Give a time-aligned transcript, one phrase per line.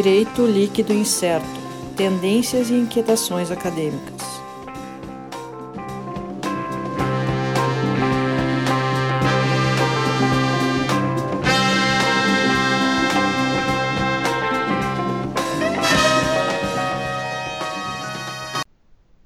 [0.00, 1.44] Direito Líquido Incerto
[1.96, 4.22] Tendências e Inquietações Acadêmicas.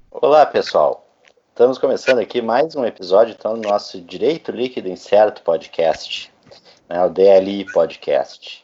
[0.09, 1.05] Olá, pessoal.
[1.49, 6.33] Estamos começando aqui mais um episódio então, do nosso Direito Líquido Incerto podcast,
[6.89, 8.62] né, o DLI Podcast.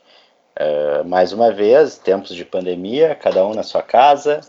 [0.60, 4.42] Uh, mais uma vez, tempos de pandemia, cada um na sua casa,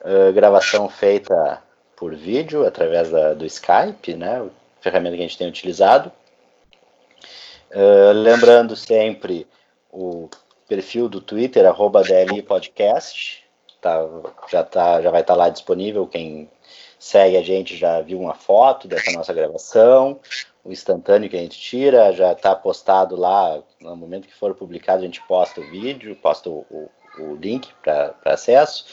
[0.00, 1.62] uh, gravação feita
[1.94, 4.44] por vídeo através da, do Skype, né,
[4.80, 6.10] ferramenta que a gente tem utilizado.
[7.70, 9.46] Uh, lembrando sempre
[9.92, 10.28] o
[10.66, 13.44] perfil do Twitter, arroba DLI Podcast,
[13.80, 14.04] tá,
[14.50, 16.50] já, tá, já vai estar tá lá disponível, quem
[16.98, 20.18] segue a gente já viu uma foto dessa nossa gravação,
[20.64, 25.02] o instantâneo que a gente tira, já está postado lá, no momento que for publicado
[25.02, 28.84] a gente posta o vídeo, posta o, o, o link para acesso.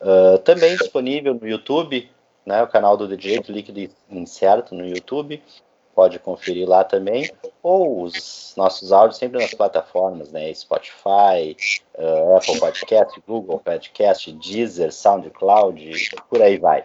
[0.00, 2.10] Uh, também disponível no YouTube,
[2.44, 5.42] né, o canal do Direito Líquido Incerto no YouTube,
[5.94, 7.30] pode conferir lá também,
[7.62, 11.56] ou os nossos áudios sempre nas plataformas, né, Spotify,
[11.96, 16.84] uh, Apple Podcast, Google Podcast, Deezer, SoundCloud, por aí vai.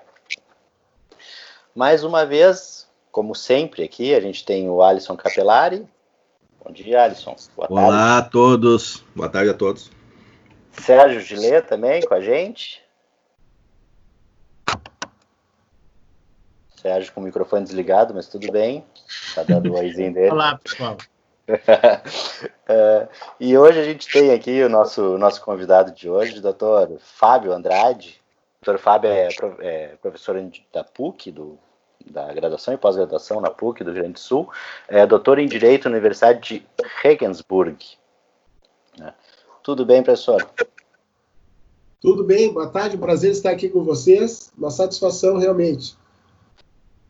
[1.75, 2.88] Mais uma vez,
[3.19, 5.85] como sempre aqui, a gente tem o Alisson Capelari.
[6.63, 7.35] Bom dia, Alisson.
[7.53, 9.03] Boa Olá a todos.
[9.13, 9.91] Boa tarde a todos.
[10.71, 12.81] Sérgio Gilê também com a gente.
[16.77, 18.85] Sérgio com o microfone desligado, mas tudo bem.
[19.35, 20.31] Tá dando o oizinho dele.
[20.31, 20.95] Olá, pessoal.
[21.49, 26.97] uh, e hoje a gente tem aqui o nosso, nosso convidado de hoje, o doutor
[26.99, 28.21] Fábio Andrade.
[28.61, 29.27] O doutor Fábio é,
[29.59, 31.59] é professor da PUC, do
[32.05, 34.49] da graduação e pós-graduação na PUC do Rio Grande do Sul,
[34.87, 36.67] é doutor em Direito na Universidade de
[37.01, 37.77] Regensburg.
[39.01, 39.13] É.
[39.63, 40.49] Tudo bem, professor?
[42.01, 45.97] Tudo bem, boa tarde, prazer estar aqui com vocês, uma satisfação realmente.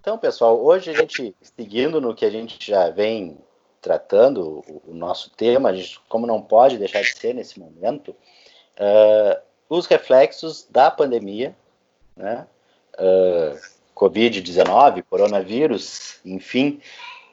[0.02, 3.38] Então, pessoal, hoje a gente, seguindo no que a gente já vem
[3.81, 9.40] tratando, o, nosso tema, a gente, como não pode deixar de ser nesse momento, uh,
[9.69, 11.56] os reflexos da pandemia,
[12.16, 12.47] né,
[12.96, 16.80] uh, Covid-19, coronavírus, enfim,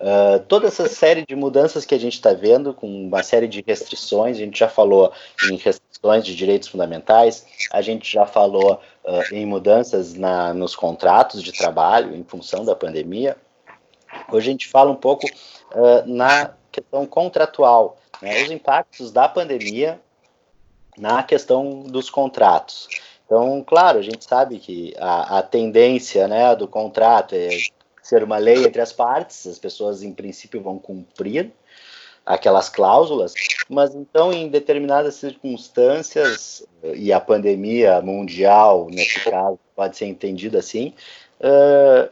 [0.01, 3.63] uh, toda essa série de mudanças que a gente está vendo, com uma série de
[3.65, 5.13] restrições, a gente já falou
[5.49, 11.43] em restrições de direitos fundamentais, a gente já falou uh, em mudanças na, nos contratos
[11.43, 13.37] de trabalho em função da pandemia.
[14.33, 20.01] Hoje a gente fala um pouco uh, na questão contratual, né, os impactos da pandemia
[20.99, 22.89] na questão dos contratos.
[23.27, 27.49] Então, claro, a gente sabe que a, a tendência né, do contrato é
[28.01, 31.53] ser uma lei entre as partes, as pessoas em princípio vão cumprir
[32.25, 33.35] aquelas cláusulas,
[33.69, 40.95] mas então em determinadas circunstâncias, e a pandemia mundial, nesse caso, pode ser entendida assim,
[41.41, 42.11] uh,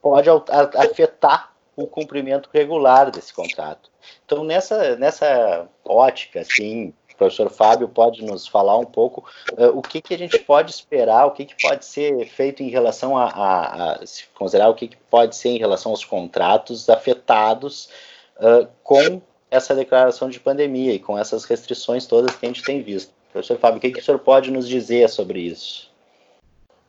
[0.00, 0.28] pode
[0.76, 3.90] afetar o cumprimento regular desse contrato.
[4.24, 10.00] Então, nessa, nessa ótica, assim, professor Fábio pode nos falar um pouco uh, o que,
[10.00, 13.92] que a gente pode esperar, o que, que pode ser feito em relação a, a,
[13.94, 17.90] a se considerar o que, que pode ser em relação aos contratos afetados
[18.36, 19.20] uh, com
[19.50, 23.12] essa declaração de pandemia e com essas restrições todas que a gente tem visto.
[23.32, 25.90] Professor Fábio, o que, que o senhor pode nos dizer sobre isso?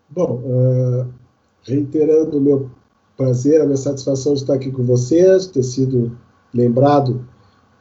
[0.07, 1.13] Bom, uh,
[1.63, 2.71] reiterando o meu
[3.17, 6.17] prazer, a minha satisfação de estar aqui com vocês, ter sido
[6.53, 7.27] lembrado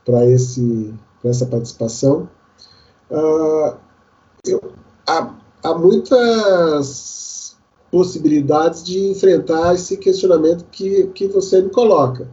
[0.04, 2.28] para esse para essa participação.
[3.10, 3.76] Uh,
[4.46, 4.72] eu,
[5.06, 7.56] há, há muitas
[7.90, 12.28] possibilidades de enfrentar esse questionamento que, que você me coloca.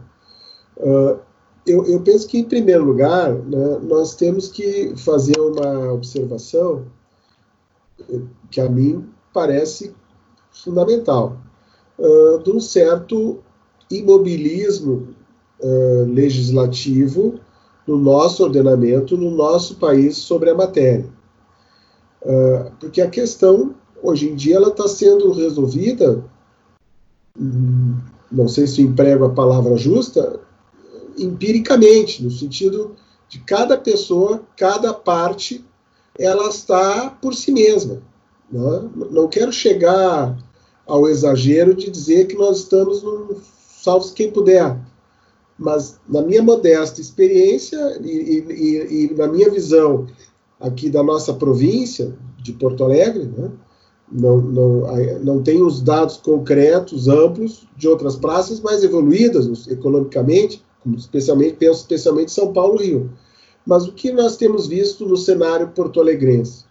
[0.76, 1.18] Uh,
[1.66, 6.84] eu, eu, penso que, em primeiro lugar, né, nós temos que fazer uma observação
[8.50, 9.94] que a mim parece
[10.50, 11.36] fundamental,
[11.98, 13.38] uh, de um certo
[13.90, 15.08] imobilismo
[15.60, 17.40] uh, legislativo
[17.86, 21.06] no nosso ordenamento, no nosso país sobre a matéria.
[22.22, 26.24] Uh, porque a questão, hoje em dia, ela está sendo resolvida,
[27.38, 27.96] hum,
[28.30, 30.40] não sei se emprego a palavra justa,
[31.16, 32.96] empiricamente, no sentido
[33.28, 35.64] de cada pessoa, cada parte,
[36.18, 38.02] ela está por si mesma.
[38.50, 38.82] Não, é?
[39.10, 40.36] não quero chegar
[40.86, 43.40] ao exagero de dizer que nós estamos no
[43.86, 44.76] salve quem puder,
[45.58, 50.06] mas na minha modesta experiência e, e, e, na minha visão
[50.60, 53.50] aqui da nossa província de Porto Alegre, né,
[54.10, 54.80] não, não,
[55.24, 60.62] não tenho os dados concretos, amplos, de outras praças mais evoluídas economicamente,
[60.96, 63.10] especialmente, penso especialmente São Paulo e Rio.
[63.66, 66.64] Mas o que nós temos visto no cenário porto-alegrense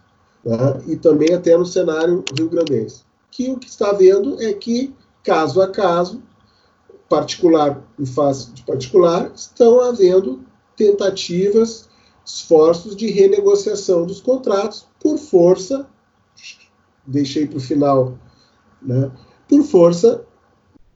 [0.44, 3.02] né, e também até no cenário rio-grandense?
[3.30, 6.22] Que o que está vendo é que, caso a caso,
[7.08, 10.44] particular em face de particular, estão havendo
[10.76, 11.88] tentativas,
[12.24, 15.86] esforços de renegociação dos contratos por força,
[17.06, 18.18] deixei para o final,
[18.82, 19.10] né,
[19.48, 20.24] por força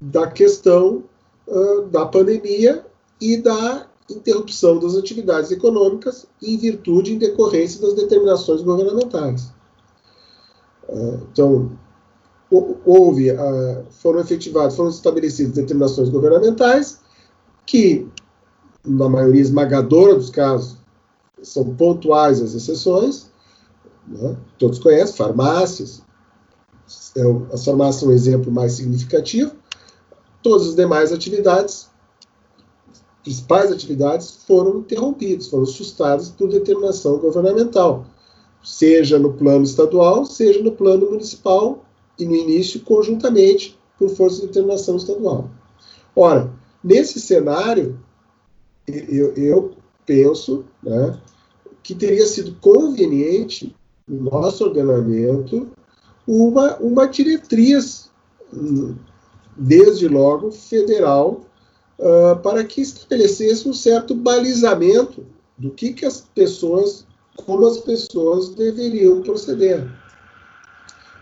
[0.01, 1.05] da questão
[1.47, 2.85] uh, da pandemia
[3.21, 9.53] e da interrupção das atividades econômicas em virtude, em decorrência das determinações governamentais.
[10.89, 11.79] Uh, então,
[12.50, 16.99] houve, uh, foram efetivadas, foram estabelecidas determinações governamentais
[17.64, 18.08] que,
[18.85, 20.76] na maioria esmagadora dos casos,
[21.43, 23.31] são pontuais as exceções,
[24.08, 24.37] né?
[24.58, 26.02] todos conhecem, farmácias,
[27.17, 29.53] é, as farmácias são um exemplo mais significativo,
[30.43, 31.88] todas as demais atividades,
[33.23, 38.06] principais atividades, foram interrompidas, foram sustadas por determinação governamental,
[38.64, 41.85] seja no plano estadual, seja no plano municipal
[42.20, 45.50] e no início conjuntamente por força de determinação estadual.
[46.14, 46.50] Ora,
[46.82, 47.99] nesse cenário,
[48.87, 49.72] eu, eu
[50.06, 51.19] penso né,
[51.82, 53.75] que teria sido conveniente
[54.08, 55.70] no nosso ordenamento
[56.26, 58.11] uma, uma diretriz,
[59.56, 61.43] desde logo federal,
[61.99, 65.25] uh, para que estabelecesse um certo balizamento
[65.56, 67.06] do que, que as pessoas,
[67.37, 69.87] como as pessoas deveriam proceder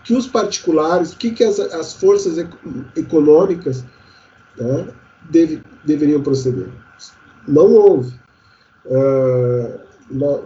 [0.09, 2.39] que os particulares, o que, que as, as forças
[2.97, 3.85] econômicas
[4.57, 4.89] né,
[5.29, 6.67] deve, deveriam proceder.
[7.47, 8.19] Não houve.
[8.87, 9.79] Uh,
[10.11, 10.45] não,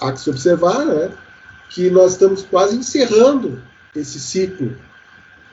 [0.00, 1.10] há que se observar né,
[1.70, 3.60] que nós estamos quase encerrando
[3.96, 4.72] esse ciclo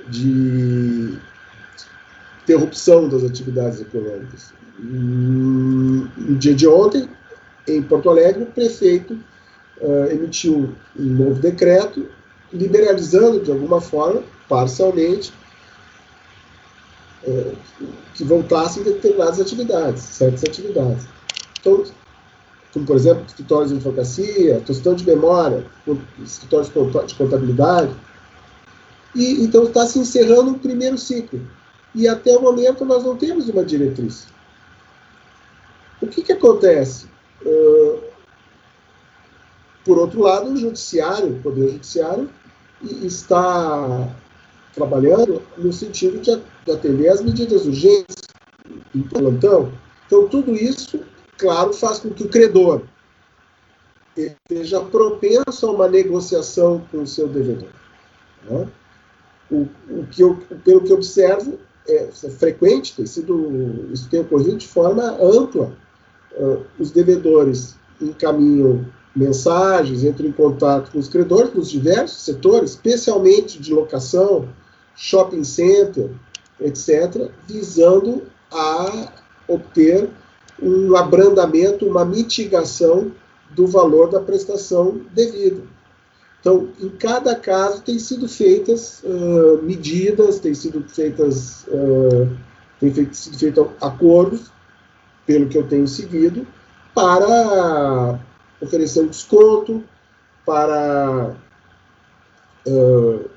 [0.07, 1.17] de
[2.43, 4.53] interrupção das atividades econômicas.
[4.77, 7.09] No dia de ontem,
[7.67, 9.17] em Porto Alegre, o prefeito
[9.81, 12.13] uh, emitiu um novo decreto
[12.55, 15.33] liberalizando de alguma forma, parcialmente,
[17.23, 17.53] é,
[18.13, 21.05] que voltassem determinadas atividades, certas atividades.
[21.59, 21.83] Então,
[22.73, 25.65] como por exemplo, escritórios de advocacia, gestão de memória,
[26.23, 26.69] escritórios
[27.07, 27.95] de contabilidade.
[29.15, 31.39] E, então está se encerrando um primeiro ciclo.
[31.95, 34.27] E até o momento nós não temos uma diretriz.
[36.01, 37.05] O que, que acontece?
[37.45, 38.01] Uh,
[39.85, 42.29] por outro lado, o judiciário, o poder judiciário,
[42.81, 44.09] está
[44.73, 46.31] trabalhando no sentido de,
[46.71, 48.15] atender as medidas urgentes
[48.93, 49.71] em plantão.
[50.05, 50.99] Então, tudo isso,
[51.37, 52.81] claro, faz com que o credor
[54.15, 57.69] esteja propenso a uma negociação com o seu devedor.
[58.49, 58.67] Né?
[59.51, 64.21] O, o, que eu, pelo que eu observo, é, é, frequente, tem sido, isso tem
[64.21, 65.75] ocorrido de forma ampla.
[66.37, 68.85] Uh, os devedores encaminham
[69.15, 74.49] mensagens, entram em contato com os credores dos diversos setores, especialmente de locação,
[74.95, 76.09] shopping center,
[76.59, 79.13] etc., visando a
[79.47, 80.09] obter
[80.61, 83.11] um abrandamento, uma mitigação
[83.51, 85.61] do valor da prestação devida.
[86.39, 92.29] Então, em cada caso, tem sido feitas uh, medidas, tem sido feitas, uh,
[92.79, 94.51] feito, sido feitos acordos,
[95.25, 96.45] pelo que eu tenho seguido,
[96.93, 98.19] para
[98.61, 99.83] oferecer um desconto
[100.45, 101.35] para,
[102.67, 103.29] uh,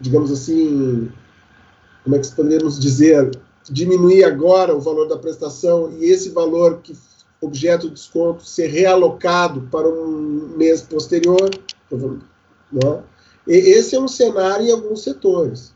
[0.00, 1.10] digamos assim,
[2.02, 3.30] como é que podemos dizer,
[3.70, 6.96] diminuir agora o valor da prestação e esse valor que
[7.40, 11.50] objeto de desconto ser realocado para um mês posterior.
[11.90, 13.02] Né?
[13.46, 15.74] E esse é um cenário em alguns setores.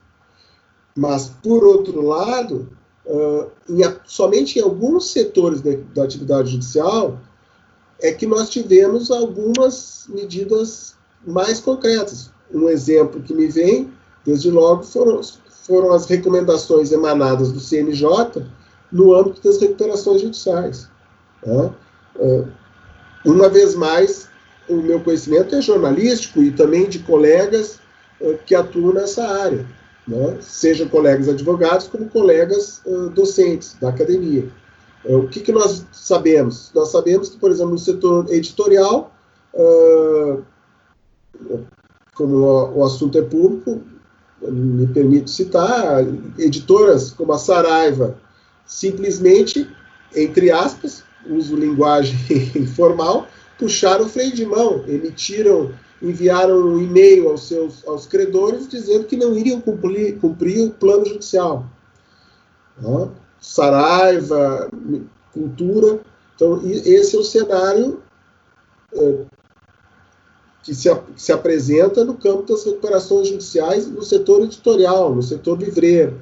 [0.97, 2.69] Mas, por outro lado,
[3.07, 7.21] uh, em, somente em alguns setores da, da atividade judicial,
[8.01, 10.95] é que nós tivemos algumas medidas
[11.27, 12.31] mais concretas.
[12.53, 13.93] Um exemplo que me vem,
[14.25, 15.21] desde logo, foram,
[15.67, 18.47] foram as recomendações emanadas do CNJ
[18.91, 20.89] no âmbito das recuperações judiciais.
[21.45, 21.73] Né?
[22.21, 22.45] É,
[23.25, 24.29] uma vez mais,
[24.69, 27.81] o meu conhecimento é jornalístico e também de colegas
[28.21, 29.67] é, que atuam nessa área,
[30.07, 30.39] né?
[30.41, 32.81] seja colegas advogados como colegas
[33.15, 34.49] docentes da academia.
[35.09, 36.71] É, o que, que nós sabemos?
[36.75, 39.11] Nós sabemos que, por exemplo, no setor editorial,
[39.55, 40.43] uh,
[42.15, 42.37] como
[42.77, 43.81] o, assunto é público,
[44.43, 46.05] me permito citar,
[46.39, 48.19] editoras como a Saraiva,
[48.67, 49.67] simplesmente,
[50.15, 52.15] entre aspas, uso linguagem
[52.55, 53.27] informal,
[53.59, 55.73] puxaram o freio de mão, emitiram,
[56.03, 61.07] enviaram um e-mail aos seus aos credores dizendo que não iriam cumprir, cumprir o plano
[61.07, 61.65] judicial.
[63.41, 64.69] Saraiva,
[65.33, 66.01] Cultura,
[66.35, 68.03] Então, esse é o cenário
[68.93, 69.25] é,
[70.63, 76.21] que se, se apresenta no campo das recuperações judiciais no setor editorial, no setor livreiro.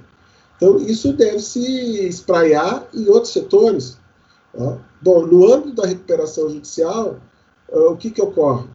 [0.56, 3.98] Então, isso deve se espraiar em outros setores.
[4.56, 4.78] Tá?
[5.02, 7.16] Bom, no âmbito da recuperação judicial,
[7.68, 8.66] uh, o que, que ocorre?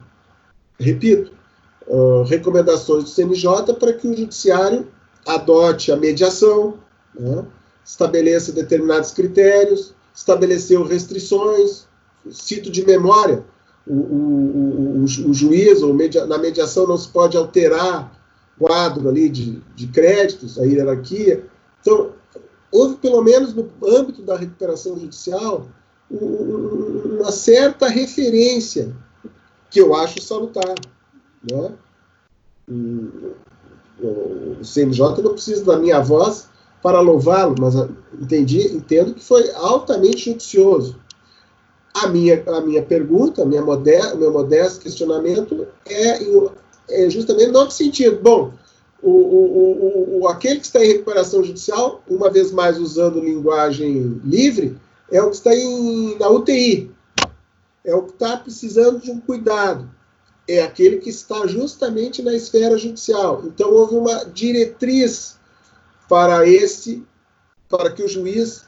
[0.78, 1.32] Repito,
[1.86, 4.88] uh, recomendações do CNJ para que o judiciário
[5.26, 6.78] adote a mediação,
[7.14, 7.44] né?
[7.84, 11.86] Estabeleça determinados critérios, estabeleceu restrições,
[12.30, 13.44] cito de memória,
[13.86, 18.12] o, o, o, o juiz, ou media, na mediação não se pode alterar
[18.58, 21.44] quadro ali de, de créditos, a hierarquia.
[21.80, 22.12] Então,
[22.70, 25.66] houve, pelo menos no âmbito da recuperação judicial,
[26.10, 28.94] uma certa referência,
[29.70, 30.74] que eu acho salutar.
[31.50, 31.72] Né?
[32.68, 36.48] O CNJ não precisa da minha voz
[36.82, 37.74] para louvá-lo, mas
[38.20, 40.96] entendi, entendo que foi altamente judicioso.
[41.94, 46.18] A minha, a minha pergunta, minha moder, meu modesto questionamento é,
[46.88, 48.18] é justamente no outro sentido.
[48.20, 48.52] Bom,
[49.02, 54.76] o, o, o, aquele que está em recuperação judicial, uma vez mais usando linguagem livre,
[55.10, 56.90] é o que está em, na UTI,
[57.84, 59.88] é o que está precisando de um cuidado,
[60.48, 63.42] é aquele que está justamente na esfera judicial.
[63.44, 65.36] Então houve uma diretriz
[66.12, 67.02] para esse,
[67.70, 68.66] para que o juiz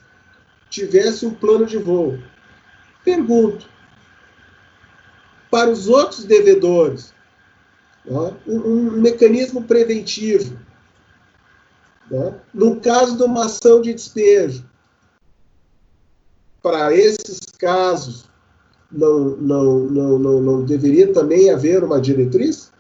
[0.71, 2.19] tivesse um plano de voo.
[3.05, 3.69] Pergunto,
[5.51, 7.13] para os outros devedores,
[8.03, 10.59] né, um, um, mecanismo preventivo,
[12.11, 14.65] né, no caso de uma ação de despejo,
[16.63, 18.25] para esses casos,
[18.91, 22.73] não, não, não, não, não deveria também haver uma diretriz?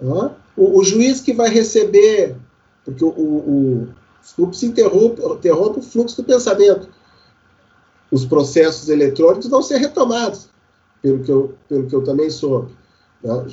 [0.00, 0.30] Né?
[0.56, 2.36] O, o, juiz que vai receber,
[2.84, 3.88] porque o, o,
[4.24, 6.88] desculpe se interrompe, interrompe o fluxo do pensamento,
[8.10, 10.48] os processos eletrônicos vão ser retomados,
[11.02, 12.74] pelo que eu, pelo que eu também soube.
[13.22, 13.44] Né?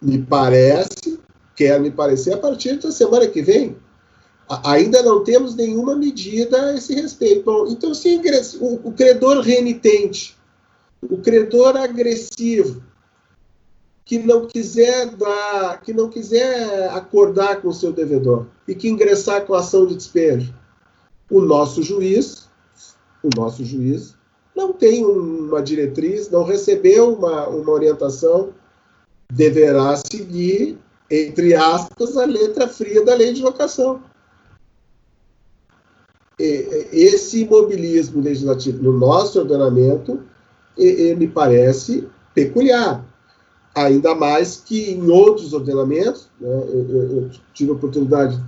[0.00, 1.20] Me parece,
[1.54, 3.76] quer me parecer, a partir da semana que vem,
[4.64, 7.44] ainda não temos nenhuma medida a esse respeito.
[7.44, 8.20] Bom, então, se
[8.60, 10.36] o, o credor renitente,
[11.02, 12.82] o credor agressivo,
[14.04, 19.46] que não quiser dar, que não quiser acordar com o seu devedor e que ingressar
[19.46, 20.54] com ação de despejo,
[21.30, 22.44] o nosso juiz
[23.24, 24.14] o nosso juiz
[24.54, 28.50] não tem uma diretriz, não recebeu uma, uma orientação,
[29.32, 30.78] deverá seguir,
[31.10, 34.02] entre aspas, a letra fria da lei de locação.
[36.38, 40.22] Esse imobilismo legislativo no nosso ordenamento
[40.76, 43.04] me parece peculiar.
[43.74, 48.40] Ainda mais que em outros ordenamentos, né, eu, eu tive a oportunidade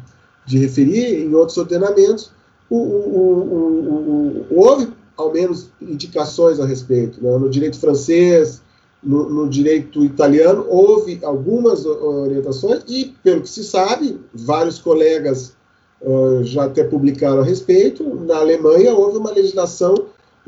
[0.47, 2.31] de referir, em outros ordenamentos,
[2.71, 7.23] o, o, o, houve, ao menos, indicações a respeito.
[7.23, 7.37] Né?
[7.39, 8.63] No direito francês,
[9.03, 15.55] no, no, direito italiano, houve algumas orientações e, pelo que se sabe, vários colegas
[16.01, 18.03] uh, já até publicaram a respeito.
[18.27, 19.95] Na Alemanha, houve uma legislação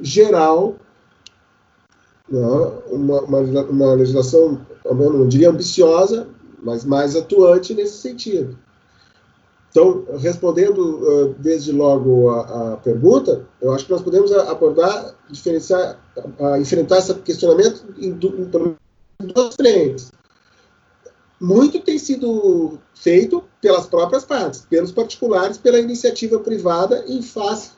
[0.00, 0.76] geral?
[2.30, 6.28] Uma, uma, uma legislação, não diria ambiciosa,
[6.62, 8.58] mas mais atuante nesse sentido.
[9.70, 15.98] Então, respondendo uh, desde logo a, a, pergunta, eu acho que nós podemos abordar, diferenciar,
[16.58, 20.10] enfrentar esse questionamento em, em duas frentes.
[21.40, 27.70] Muito tem sido feito pelas próprias partes, pelos particulares, pela iniciativa privada em face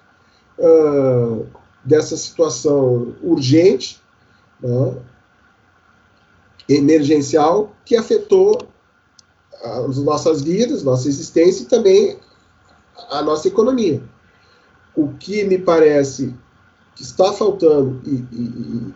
[0.59, 1.45] uh,
[1.85, 4.01] dessa situação urgente,
[4.63, 4.97] né,
[6.69, 8.59] emergencial, que afetou
[9.63, 12.19] as nossas vidas, nossa existência e também
[13.11, 14.03] a nossa economia.
[14.95, 16.35] O que me parece
[16.95, 18.95] que está faltando e, e,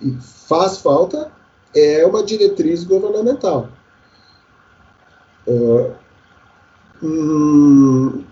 [0.00, 1.30] e faz falta
[1.74, 3.68] é uma diretriz governamental.
[5.46, 5.92] Uh,
[7.02, 8.24] hum,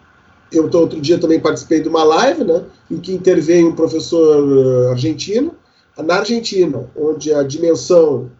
[0.51, 5.55] eu outro dia também participei de uma live, né, em que interveio um professor argentino.
[5.97, 8.31] Na Argentina, onde a dimensão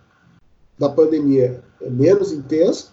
[0.79, 2.89] da pandemia é menos intensa,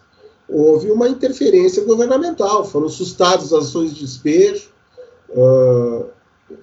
[0.48, 4.70] houve uma interferência governamental, foram sustadas as ações de despejo,
[5.30, 6.06] uh,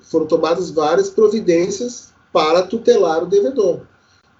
[0.02, 3.80] foram tomadas várias providências para tutelar o devedor.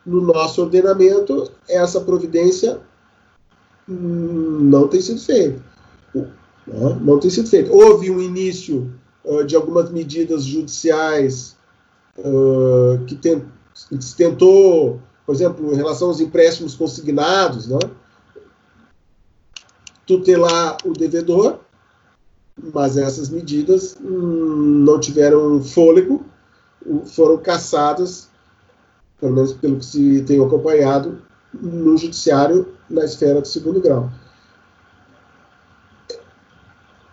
[0.06, 2.78] No nosso ordenamento, essa providência
[3.88, 5.62] não tem sido feita.
[7.00, 7.72] Não tem sido feita.
[7.72, 8.92] Houve um início
[9.24, 11.57] uh, de algumas medidas judiciais
[13.06, 13.42] que, que
[14.00, 17.78] se tentou, por exemplo, em relação aos empréstimos consignados, né?
[20.06, 21.60] tutelar o devedor,
[22.72, 26.24] mas essas medidas hum, não tiveram fôlego
[27.06, 28.28] foram caçadas,
[29.20, 31.20] pelo menos pelo que se tem acompanhado,
[31.52, 34.10] no judiciário na esfera do segundo grau.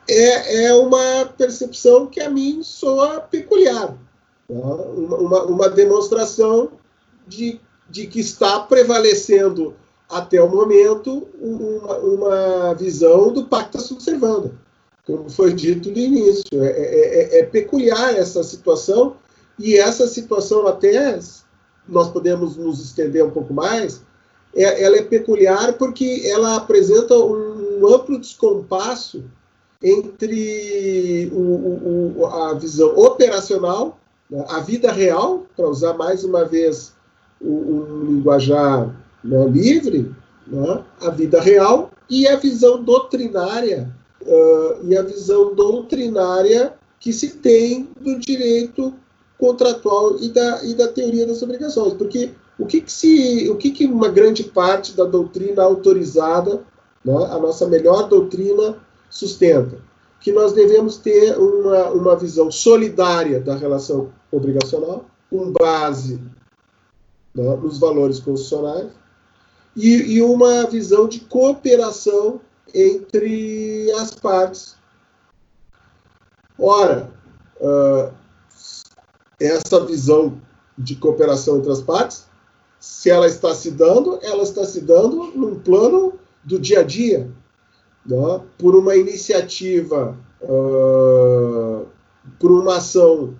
[0.07, 3.97] É, é uma percepção que a mim soa peculiar.
[4.47, 6.71] Uma, uma demonstração
[7.27, 7.59] de,
[7.89, 9.73] de que está prevalecendo
[10.09, 14.53] até o momento uma, uma visão do pacta subservanda,
[15.05, 16.63] como foi dito no início.
[16.63, 19.15] É, é, é, é peculiar essa situação
[19.57, 21.19] e essa situação até
[21.87, 24.01] nós podemos nos estender um pouco mais,
[24.55, 29.23] é, ela é peculiar porque ela apresenta um amplo descompasso
[29.83, 33.99] entre o, o, a visão operacional,
[34.47, 36.93] a vida real, para usar mais uma vez
[37.41, 40.13] um, linguajar né, livre,
[40.47, 43.91] né, a vida real, e a visão doutrinária,
[44.21, 48.93] uh, e a visão doutrinária que se tem do direito
[49.37, 51.93] contratual e da, e da teoria das obrigações.
[51.93, 56.63] Porque o que, que se, o que, que uma grande parte da doutrina autorizada,
[57.03, 58.77] né, a nossa melhor doutrina,
[59.09, 59.77] sustenta?
[60.25, 66.19] Que nós devemos ter uma, uma visão solidária da relação obrigacional, com base
[67.35, 68.89] né, nos valores constitucionais,
[69.75, 72.41] e, e uma visão de cooperação
[72.73, 74.75] entre as partes.
[76.57, 77.13] Ora,
[77.61, 78.11] uh,
[79.39, 80.41] essa visão
[80.75, 82.25] de cooperação entre as partes,
[82.79, 87.31] se ela está se dando, ela está se dando num plano do dia a dia,
[88.05, 88.41] né?
[88.57, 91.85] por uma iniciativa, uh,
[92.39, 93.35] por uma ação,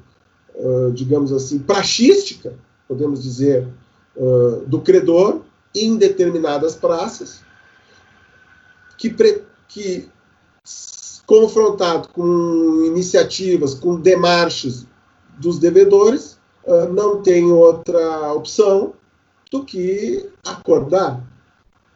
[0.56, 2.54] uh, digamos assim, praxística,
[2.88, 3.68] podemos dizer,
[4.16, 5.42] uh, do credor
[5.76, 7.42] em determinadas praças,
[8.98, 9.14] que,
[9.68, 10.10] que
[11.26, 14.88] confrontado com iniciativas, com demarches
[15.38, 16.40] dos devedores,
[16.94, 18.94] não tem outra opção
[19.52, 21.22] do que acordar.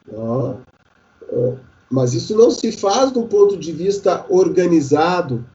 [0.07, 0.57] Uh,
[1.89, 5.45] mas isso não se faz do ponto de vista organizado,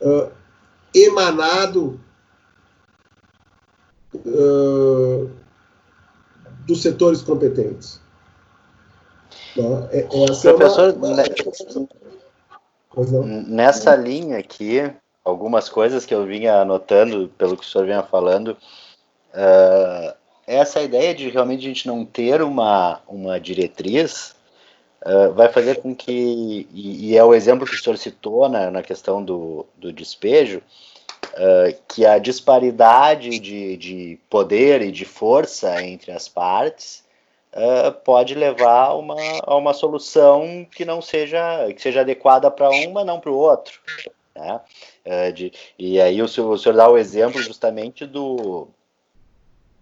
[0.00, 0.30] uh,
[0.94, 2.00] emanado
[6.66, 8.00] dos setores competentes.
[9.90, 10.94] É, Professor, é
[12.94, 13.26] uma...
[13.26, 14.90] nessa linha aqui,
[15.24, 18.56] algumas coisas que eu vinha anotando pelo que o senhor vinha falando.
[19.34, 20.14] Uh,
[20.46, 24.34] essa ideia de realmente a gente não ter uma, uma diretriz
[25.06, 28.70] uh, vai fazer com que, e, e, é o exemplo que o senhor citou na,
[28.70, 30.62] na questão do, do despejo,
[31.34, 37.02] uh, que a disparidade de, de poder e de força entre as partes
[38.02, 42.92] pode levar a uma, a uma solução que não seja, que seja adequada para um,
[42.92, 43.78] mas não para o outro.
[44.34, 44.60] Né?
[45.04, 48.68] Uh, de, e aí o senhor, o senhor dá o exemplo justamente do,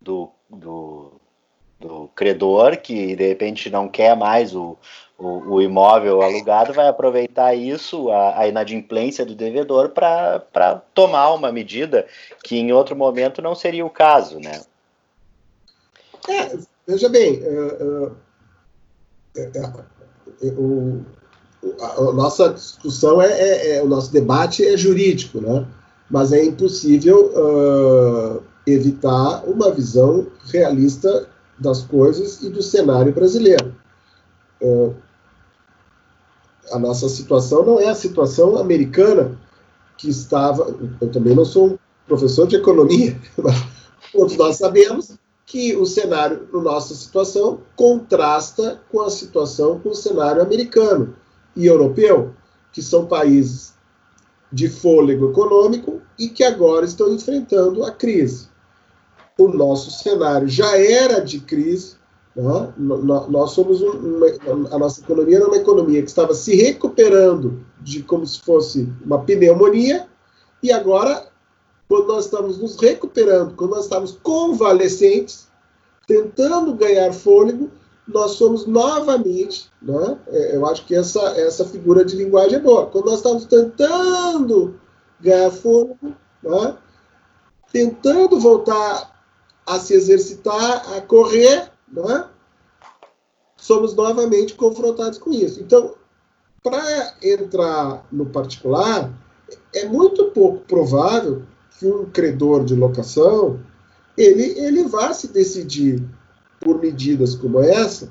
[0.00, 1.12] do, do,
[1.80, 4.76] do, credor que de repente não quer mais o,
[5.18, 11.50] o, o imóvel alugado, vai aproveitar isso, a, a inadimplência do devedor, para tomar uma
[11.50, 12.06] medida
[12.44, 14.60] que em outro momento não seria o caso, né?
[16.28, 18.12] É, veja bem, uh,
[19.32, 19.84] uh,
[20.42, 21.04] uh,
[21.80, 25.66] a, nossa discussão é, é, é, o nosso debate é jurídico, né?
[26.10, 27.30] Mas é impossível
[28.66, 31.29] evitar uma visão realista
[31.60, 33.74] das coisas e do cenário brasileiro.
[34.60, 34.94] Uh,
[36.72, 39.38] a nossa situação não é a situação americana
[39.96, 40.74] que estava.
[41.00, 43.62] Eu também não sou um professor de economia, mas
[44.12, 45.12] todos nós sabemos
[45.44, 51.16] que o cenário, na nossa situação, contrasta com a situação com o cenário americano
[51.56, 52.32] e europeu,
[52.72, 53.74] que são países
[54.52, 58.49] de fôlego econômico e que agora estão enfrentando a crise.
[59.40, 61.96] O nosso cenário já era de crise,
[62.36, 62.72] né?
[62.76, 64.26] nós somos uma,
[64.70, 69.18] a nossa economia era uma economia que estava se recuperando de como se fosse uma
[69.20, 70.06] pneumonia
[70.62, 71.30] e agora
[71.88, 75.48] quando nós estamos nos recuperando, quando nós estamos convalescentes,
[76.06, 77.68] tentando ganhar fôlego,
[78.06, 80.18] nós somos novamente, né?
[80.28, 82.86] É, eu acho que essa, essa figura de linguagem é boa.
[82.86, 84.78] Quando nós estamos tentando
[85.20, 85.98] ganhar fogo,
[86.42, 86.76] né?
[87.72, 89.09] tentando voltar
[89.66, 92.28] a se exercitar, a correr, né?
[93.56, 95.60] somos novamente confrontados com isso.
[95.60, 95.94] Então,
[96.62, 99.12] para entrar no particular,
[99.74, 101.42] é muito pouco provável
[101.78, 103.60] que um credor de locação
[104.16, 106.02] ele, ele vá se decidir
[106.60, 108.10] por medidas como essa,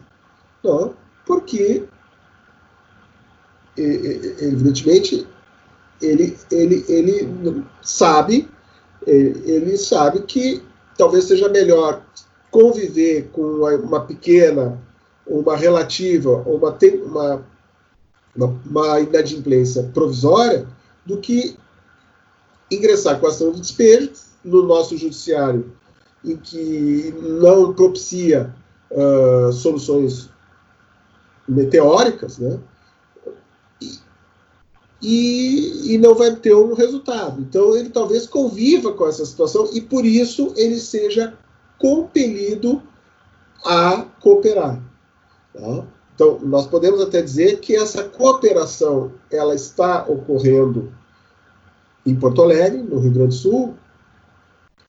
[0.63, 1.88] não, porque,
[3.77, 5.27] evidentemente,
[6.01, 8.49] ele, ele, ele sabe
[9.05, 10.62] ele sabe que
[10.99, 12.03] talvez seja melhor
[12.51, 14.77] conviver com uma pequena,
[15.25, 17.45] uma relativa, uma, uma,
[18.35, 20.67] uma, uma inadimplência provisória,
[21.05, 21.57] do que
[22.69, 24.12] ingressar com a ação de despejo
[24.43, 25.71] no nosso judiciário,
[26.23, 28.53] em que não propicia
[28.91, 30.29] uh, soluções
[31.47, 32.59] meteóricas, né?
[35.01, 37.39] E, e, não vai ter um resultado.
[37.41, 41.33] Então, ele talvez conviva com essa situação e, por isso, ele seja
[41.77, 42.81] compelido
[43.65, 44.81] a cooperar.
[45.53, 45.85] Tá?
[46.13, 50.91] Então, nós podemos até dizer que essa cooperação ela está ocorrendo
[52.05, 53.75] em Porto Alegre, no Rio Grande do Sul,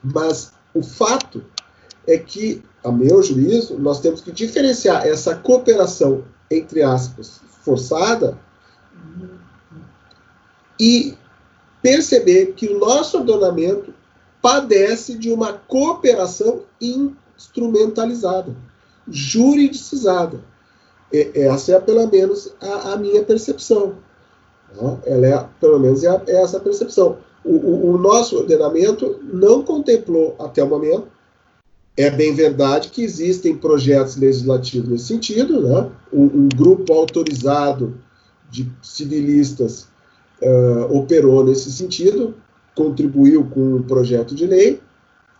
[0.02, 1.44] mas o fato
[2.06, 8.36] é que, a meu juízo, nós temos que diferenciar essa cooperação, entre aspas, forçada
[10.80, 11.14] e
[11.82, 13.92] perceber que o nosso ordenamento
[14.40, 18.56] padece de uma cooperação instrumentalizada,
[19.06, 20.40] juridicizada.
[21.12, 23.96] Essa é, pelo menos, a, a minha percepção.
[24.74, 24.98] Né?
[25.04, 27.18] Ela é, pelo menos, é, é essa percepção.
[27.44, 31.08] O, o, o, nosso ordenamento não contemplou, até o momento,
[31.94, 35.90] é bem verdade que existem projetos legislativos nesse sentido, né?
[36.10, 37.98] um, um grupo autorizado
[38.50, 39.90] de civilistas
[40.42, 42.34] uh, operou nesse sentido,
[42.74, 44.80] contribuiu com um projeto de lei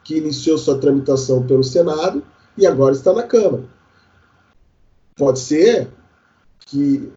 [0.05, 2.23] que iniciou sua tramitação pelo Senado
[2.57, 3.65] e agora está na Câmara.
[5.17, 5.89] Pode ser
[6.67, 7.13] que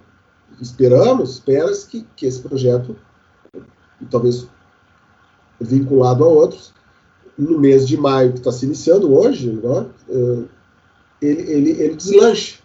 [0.61, 2.95] esperamos, espera-se que, que esse projeto,
[4.09, 4.47] talvez
[5.59, 6.73] vinculado a outros,
[7.37, 10.43] no mês de maio, que está se iniciando hoje, né, eh,
[11.21, 12.59] ele, ele, ele deslanche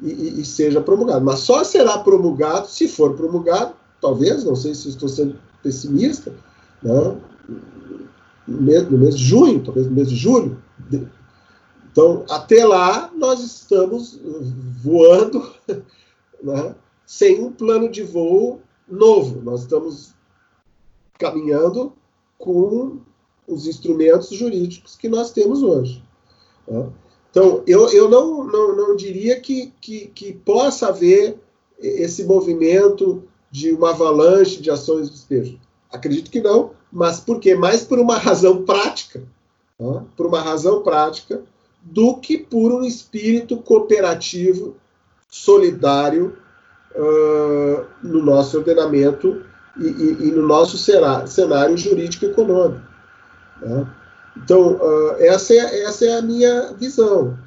[0.00, 1.24] e, e, seja promulgado.
[1.24, 6.34] Mas só será promulgado, se for promulgado, talvez, não sei se estou sendo pessimista,
[6.82, 7.20] né,
[8.46, 10.62] no, mês, no mês de junho, talvez no mês de julho.
[11.92, 14.20] Então, até lá, nós estamos
[14.82, 15.52] voando
[16.42, 19.42] né, sem um plano de voo novo.
[19.42, 20.14] Nós estamos
[21.18, 21.92] caminhando
[22.38, 23.00] com
[23.46, 26.02] os instrumentos jurídicos que nós temos hoje.
[26.66, 26.88] Né?
[27.30, 31.38] Então, eu, eu não, não, não diria que, que, que possa haver
[31.78, 35.58] esse movimento de uma avalanche de ações de despejo.
[35.92, 37.54] Acredito que não, mas por quê?
[37.54, 39.22] Mais por uma razão prática,
[40.16, 41.42] por uma razão prática,
[41.82, 44.76] do que por um espírito cooperativo,
[45.28, 46.36] solidário,
[46.94, 49.42] uh, no nosso ordenamento
[49.78, 52.84] e, e, e no nosso cenário jurídico econômico.
[53.62, 53.86] Né?
[54.36, 57.38] Então, uh, essa, é, essa é a minha visão.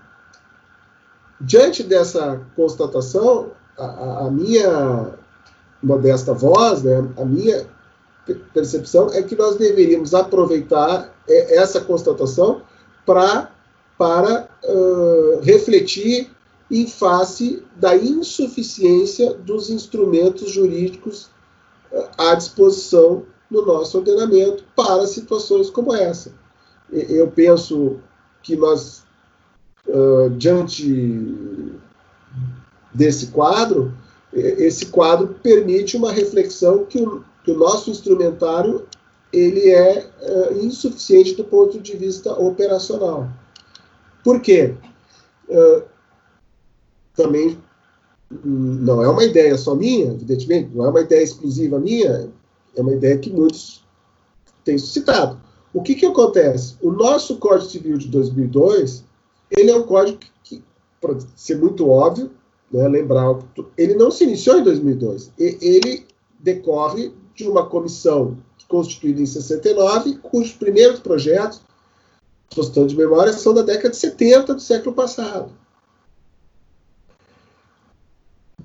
[1.39, 5.17] Diante dessa constatação, a, a minha
[5.83, 7.67] modesta voz, né, a minha
[8.53, 12.61] percepção é que nós deveríamos aproveitar essa constatação
[13.05, 13.51] pra,
[13.97, 16.29] para uh, refletir
[16.71, 21.29] em face da insuficiência dos instrumentos jurídicos
[22.17, 26.31] à disposição no nosso ordenamento para situações como essa.
[26.91, 27.99] Eu penso
[28.41, 29.03] que nós,
[29.87, 31.71] uh, diante
[32.93, 33.93] desse quadro,
[34.35, 38.85] esse quadro permite uma reflexão que o, que o nosso instrumentário
[39.31, 43.27] ele é uh, insuficiente do ponto de vista operacional.
[44.23, 44.75] Por quê?
[45.49, 45.83] Uh,
[47.15, 47.57] também
[48.43, 52.29] não é uma ideia só minha, evidentemente, não é uma ideia exclusiva minha,
[52.75, 53.83] é uma ideia que muitos
[54.63, 55.39] têm suscitado.
[55.73, 56.75] O que, que acontece?
[56.81, 59.03] O nosso Código Civil de 2002,
[59.51, 60.63] ele é um código que,
[61.01, 62.31] para ser muito óbvio,
[62.73, 63.39] né, lembrar,
[63.77, 66.05] ele não se iniciou em 2002, ele
[66.39, 71.61] decorre de uma comissão constituída em 69, cujos primeiros projetos,
[72.57, 75.51] estou de memória, são da década de 70 do século passado.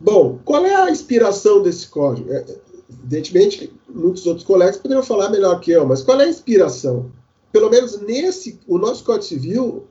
[0.01, 2.33] Bom, qual é a inspiração desse código?
[2.33, 2.45] É,
[2.89, 7.11] evidentemente, muitos outros colegas poderiam falar melhor que eu, mas qual é a inspiração?
[7.53, 9.87] Pelo menos nesse, o nosso Código Civil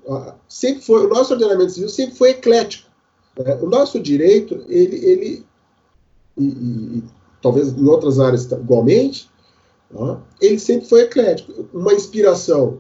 [0.47, 2.86] sempre foi, o nosso ordenamento civil sempre foi eclético.
[3.37, 3.55] Né?
[3.61, 5.45] O nosso direito, ele, ele
[6.37, 7.03] e, e,
[7.41, 9.29] talvez em outras áreas igualmente,
[10.41, 11.67] ele sempre foi eclético.
[11.73, 12.79] Uma inspiração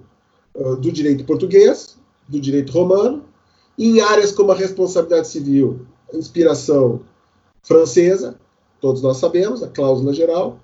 [0.55, 3.23] uh, do direito português, do direito romano,
[3.77, 7.01] em áreas como a responsabilidade civil, inspiração
[7.63, 8.35] francesa,
[8.81, 10.59] todos nós sabemos, a cláusula geral.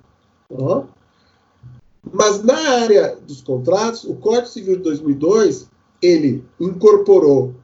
[2.12, 5.68] Mas na área dos contratos, o Código Civil de 2002,
[6.02, 7.54] ele incorporou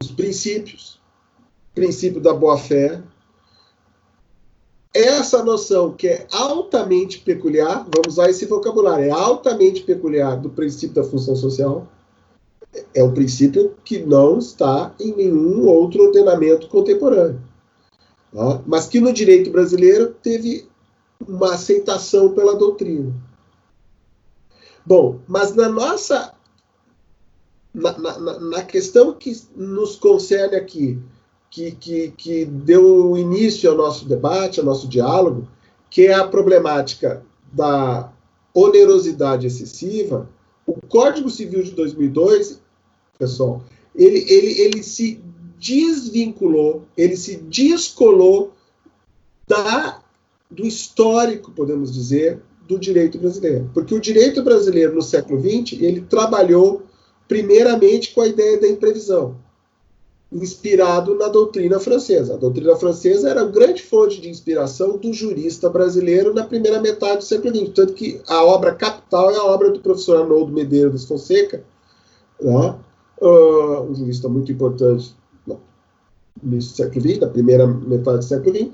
[0.00, 0.97] os princípios,
[1.78, 3.00] princípio da boa-fé,
[4.92, 10.94] essa noção que é altamente peculiar, vamos usar esse vocabulário, é altamente peculiar do princípio
[10.94, 11.86] da função social,
[12.92, 17.40] é um princípio que não está em nenhum outro ordenamento contemporâneo.
[18.32, 18.60] Tá?
[18.66, 20.68] Mas que no direito brasileiro teve
[21.26, 23.14] uma aceitação pela doutrina.
[24.84, 26.34] Bom, mas na nossa.
[27.72, 30.98] Na, na, na questão que nos concerne aqui,
[31.50, 35.48] que, que, que deu início ao nosso debate, ao nosso diálogo,
[35.90, 38.12] que é a problemática da
[38.52, 40.28] onerosidade excessiva,
[40.66, 42.60] o Código Civil de 2002,
[43.18, 43.62] pessoal,
[43.94, 45.22] ele, ele, ele se
[45.58, 48.52] desvinculou, ele se descolou
[49.46, 50.00] da,
[50.50, 53.70] do histórico, podemos dizer, do direito brasileiro.
[53.72, 56.82] Porque o direito brasileiro no século XX, ele trabalhou
[57.26, 59.36] primeiramente com a ideia da imprevisão
[60.30, 62.34] inspirado na doutrina francesa.
[62.34, 67.18] A doutrina francesa era a grande fonte de inspiração do jurista brasileiro na primeira metade
[67.18, 67.72] do século XX.
[67.74, 71.64] Tanto que a obra capital é a obra do professor Arnoldo Medeiros Fonseca,
[72.40, 72.74] né?
[73.20, 75.58] uh, um jurista muito importante no
[76.42, 78.68] início do século XX, na primeira metade do século XX,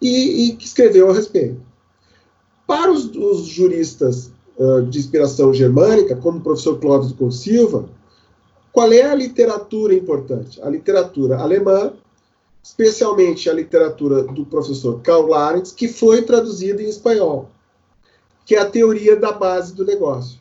[0.00, 1.60] e, e que escreveu a respeito.
[2.66, 7.84] Para os, os juristas uh, de inspiração germânica, como o professor Clóvis Couto Silva,
[8.74, 10.60] qual é a literatura importante?
[10.60, 11.92] A literatura alemã,
[12.60, 17.50] especialmente a literatura do professor Karl Larenz, que foi traduzida em espanhol,
[18.44, 20.40] que é a teoria da base do negócio.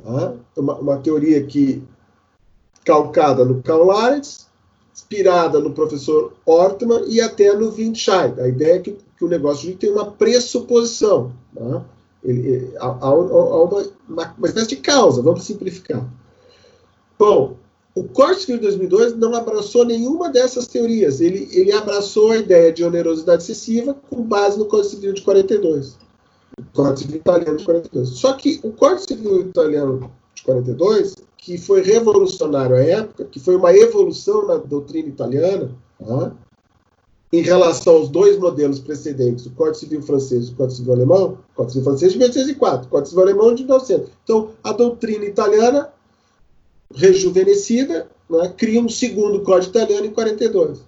[0.00, 0.34] Tá?
[0.56, 1.82] Uma, uma, teoria que
[2.84, 4.46] calcada no Karl Larenz,
[4.94, 8.40] inspirada no professor Ortmann e até no Windscheid.
[8.40, 11.32] A ideia é que, que o negócio tem uma pressuposição.
[11.52, 11.84] Tá?
[12.22, 16.08] Ele, há, há, uma, uma, uma espécie de causa, vamos simplificar.
[17.18, 17.56] Bom,
[17.94, 21.22] o de 2002 não abraçou nenhuma dessas teorias.
[21.22, 25.96] Ele, ele abraçou a ideia de onerosidade excessiva com base no Código Civil de 42.
[26.58, 28.08] O Código Civil italiano de 42.
[28.10, 33.56] Só que o Código Civil italiano de 42, que foi revolucionário à época, que foi
[33.56, 35.74] uma evolução na doutrina italiana,
[37.32, 41.38] em relação aos dois modelos precedentes, o Código Civil francês e o Código Civil alemão,
[41.52, 44.10] o Código Civil francês de 1804, o Código Civil alemão de 1900.
[44.22, 45.90] Então, a doutrina italiana
[46.94, 50.80] rejuvenescida, né, cria um segundo código italiano em 42.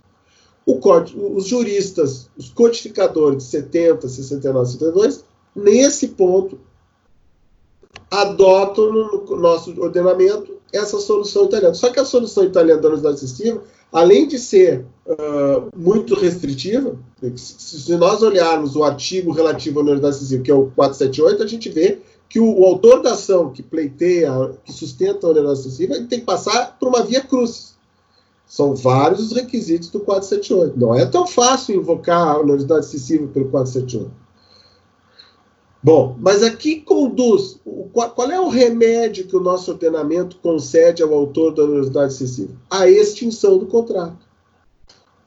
[0.67, 6.59] O código, os juristas, os codificadores de 70, 69, 72, nesse ponto,
[8.11, 11.75] adotam no nosso ordenamento essa solução italiana.
[11.75, 16.97] Só que a solução italiana da unidade excessiva, além de ser uh, muito restritiva,
[17.37, 21.69] se nós olharmos o artigo relativo à unidade excessiva, que é o 478, a gente
[21.71, 24.31] vê que o, o, autor da ação que pleiteia,
[24.65, 27.75] que sustenta a onerosa excessiva, ele tem que passar por uma via cruz.
[28.47, 30.79] São vários os requisitos do 478.
[30.79, 34.29] Não é tão fácil invocar a onerosidade excessiva pelo 478.
[35.83, 37.61] Bom, mas aqui conduz.
[37.93, 42.53] Qual, qual é o remédio que o nosso ordenamento concede ao autor da onerosidade excessiva?
[42.71, 44.19] A extinção do contrato.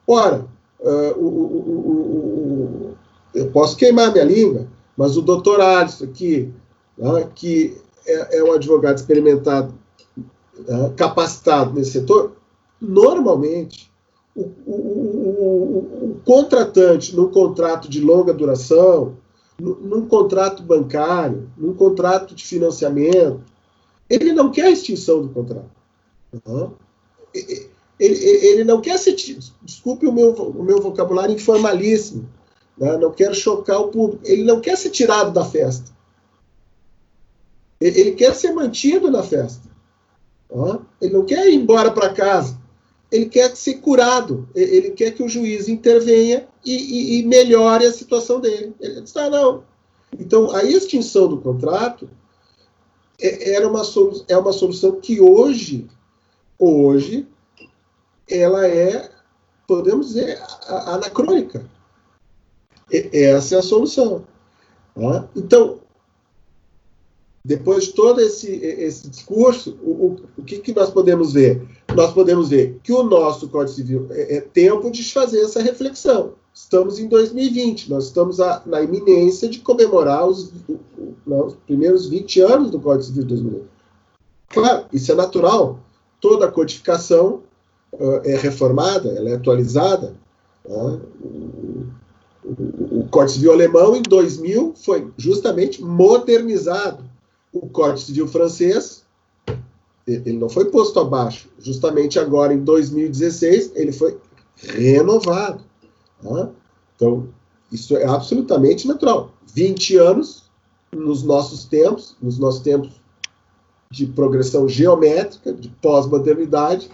[0.06, 0.46] Ora,
[0.80, 1.60] uh, o, o,
[2.90, 2.98] o,
[3.34, 6.52] eu posso queimar minha língua, mas o doutor Alisson aqui,
[7.02, 9.74] né, que é, é, um advogado experimentado,
[10.68, 12.34] né, capacitado nesse setor,
[12.80, 13.92] normalmente
[14.36, 19.18] o, o, o, o, contratante num contrato de longa duração,
[19.60, 23.42] num contrato bancário, num contrato de financiamento,
[24.10, 25.70] ele não quer a extinção do contrato.
[26.46, 26.72] Uhum.
[27.34, 29.14] Ele, ele, não quer se.
[29.62, 32.28] Desculpe o meu, o meu vocabulário informalíssimo.
[32.78, 32.98] Né?
[32.98, 34.24] Não quero chocar o público.
[34.26, 35.92] Ele não quer ser tirado da festa.
[37.82, 39.68] Ele quer ser mantido na festa.
[41.02, 42.60] Ele não quer ir embora para casa.
[43.12, 44.48] Ele quer ser curado.
[44.54, 48.74] Ele quer que o juiz intervenha e, e, e melhore a situação dele.
[48.80, 49.64] Ele diz, ah, não.
[50.18, 52.08] Então, a extinção do contrato
[53.20, 53.82] é, era uma
[54.28, 55.88] é uma solução que hoje,
[56.60, 57.28] hoje,
[58.30, 59.10] ela é,
[59.66, 61.66] podemos dizer, anacrônica.
[62.92, 64.26] Essa é a solução.
[65.36, 65.81] Então,
[67.44, 71.62] depois de todo esse, esse discurso, o, o, o que, que, nós podemos ver?
[71.96, 76.34] Nós podemos ver que o nosso Código Civil é, é tempo de fazer essa reflexão.
[76.54, 80.52] Estamos em 2020, nós estamos a, na iminência de comemorar os,
[81.26, 83.64] os, primeiros 20 anos do Código Civil de 2020.
[84.50, 85.80] Claro, isso é natural.
[86.20, 87.42] Toda a codificação
[87.94, 90.14] uh, é reformada, ela é atualizada.
[90.68, 91.00] Né?
[91.20, 91.86] O,
[92.44, 97.11] o, o Código Civil alemão, em 2000, foi justamente modernizado
[97.54, 99.04] o Código Civil francês,
[100.08, 101.50] ele não foi posto abaixo.
[101.60, 104.18] Justamente agora, em 2016, ele foi
[104.56, 105.64] renovado.
[106.22, 106.50] Tá?
[106.96, 107.30] Então,
[107.72, 109.32] isso é absolutamente natural.
[109.54, 110.50] 20 anos,
[110.92, 113.02] nos nossos tempos, nos nossos tempos
[113.90, 116.90] de progressão geométrica, de pós-modernidade,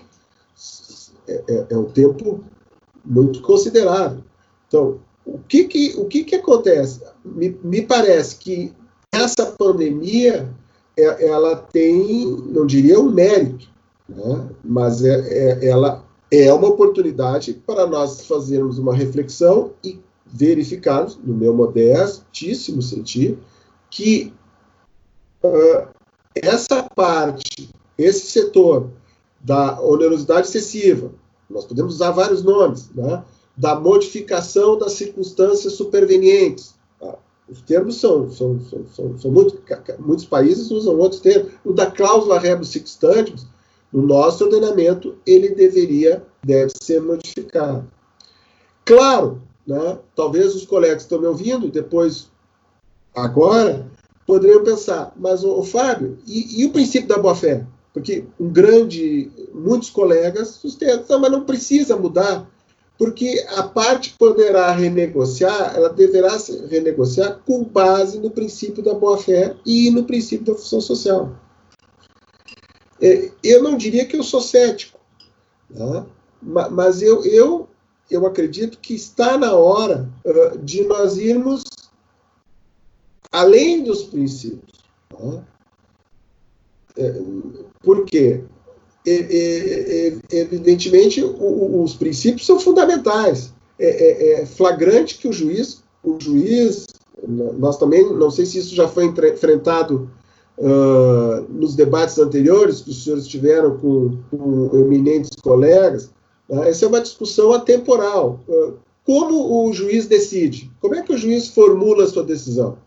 [1.28, 2.44] é, é, é, um tempo
[3.06, 4.24] muito considerável.
[4.68, 7.02] Então, o que, que, o que, que acontece?
[7.24, 8.74] Me, me parece que
[9.24, 10.50] essa pandemia
[10.98, 13.70] é, ela tem, não diria um mérito,
[14.08, 14.50] né?
[14.64, 21.34] mas é, é, ela é uma oportunidade para nós fazermos uma reflexão e verificarmos, no
[21.34, 23.40] meu modestíssimo sentido,
[23.90, 24.34] que
[25.44, 25.88] uh,
[26.36, 28.90] essa parte, esse setor
[29.40, 31.12] da onerosidade excessiva,
[31.50, 33.24] nós podemos usar vários nomes, né?
[33.56, 36.76] da modificação das circunstâncias supervenientes.
[37.50, 39.62] Os termos são, são, são, são, são muito,
[40.00, 41.54] muitos países usam outros termos.
[41.64, 42.86] O da cláusula rebus sic
[43.92, 47.90] no nosso ordenamento, ele deveria, deve ser modificado.
[48.84, 52.30] Claro, né, talvez os colegas que estão me ouvindo, depois,
[53.16, 53.90] agora,
[54.26, 57.66] poderiam pensar, mas, o Fábio, e, e o princípio da boa-fé?
[57.94, 62.48] Porque um grande, muitos colegas sustentam, mas não precisa mudar,
[62.98, 66.36] porque a parte poderá renegociar, ela deverá
[66.70, 71.36] renegociar com base no princípio da boa-fé e no princípio da função social.
[73.00, 75.00] É, eu não diria que eu sou cético,
[75.70, 76.06] né?
[76.42, 77.70] mas eu, eu,
[78.10, 80.10] eu acredito que está na hora
[80.64, 81.64] de nós irmos
[83.32, 84.84] além dos princípios.
[85.20, 85.44] Né?
[86.98, 87.22] É,
[87.84, 88.44] por quê?
[90.32, 93.54] Evidentemente, os princípios são fundamentais.
[93.80, 96.88] É, é, é, flagrante que o juiz, o juiz,
[97.28, 100.10] nós também, não sei se isso já foi enfrentado
[100.58, 106.10] uh, nos debates anteriores que os senhores tiveram com, com eminentes colegas,
[106.50, 106.70] né?
[106.70, 108.40] essa é uma discussão atemporal.
[108.48, 108.74] Uh,
[109.06, 110.70] como o juiz decide?
[110.82, 112.78] Como é que o juiz formula a sua decisão?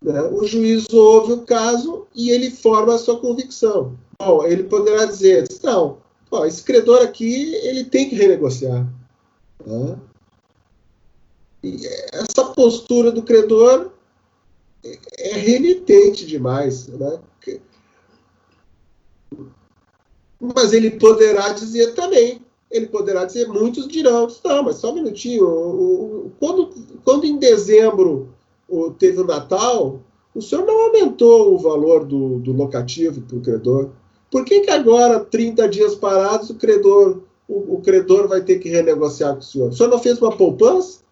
[0.00, 0.22] Né?
[0.22, 3.94] O juiz ouve o caso e ele forma a sua convicção.
[4.24, 5.98] Bom, ele poderá dizer, não,
[6.30, 8.86] ó, esse credor aqui ele tem que renegociar.
[9.66, 9.98] Né?
[11.62, 13.90] E essa postura do credor
[15.18, 16.88] é renitente demais.
[16.88, 17.20] Né?
[20.40, 26.32] Mas ele poderá dizer também, ele poderá dizer, muitos dirão, não, mas só um minutinho,
[26.40, 26.70] quando,
[27.04, 28.34] quando em dezembro
[28.98, 30.00] teve o Natal,
[30.34, 33.90] o senhor não aumentou o valor do, do locativo para o credor.
[34.34, 38.68] Por que, que agora, 30 dias parados, o credor, o, o, credor vai ter que
[38.68, 39.68] renegociar com o senhor?
[39.68, 41.02] O senhor não fez uma poupança?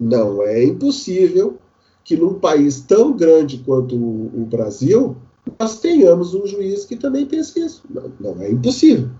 [0.00, 1.56] Não, é impossível
[2.02, 5.16] que num país tão grande quanto o, o Brasil,
[5.56, 7.84] nós tenhamos um juiz que também pense isso.
[7.88, 9.10] Não, não é impossível.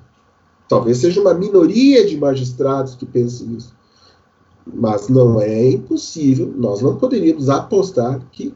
[0.68, 3.72] Talvez seja uma minoria de magistrados que pensem isso.
[4.66, 8.52] Mas não é impossível, nós não poderíamos apostar que.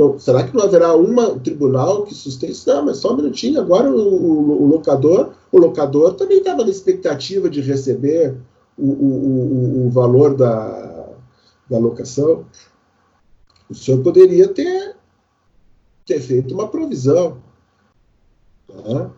[0.00, 2.66] Não, será que não haverá uma, um tribunal que sustente isso?
[2.66, 6.70] Não, mas só um minutinho, agora o, o, o locador, o locador também estava na
[6.70, 8.34] expectativa de receber
[8.78, 11.06] o, o, o valor da,
[11.68, 12.46] da locação.
[13.68, 14.96] O senhor poderia ter,
[16.06, 17.36] ter feito uma provisão.
[18.68, 19.10] Tá?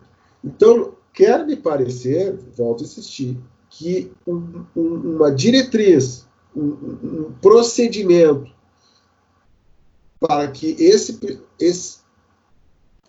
[0.43, 3.37] Então, quer me parecer, volto a insistir,
[3.69, 8.52] que um, um, uma diretriz, um, um, procedimento
[10.25, 11.19] para que esse,
[11.59, 11.97] esse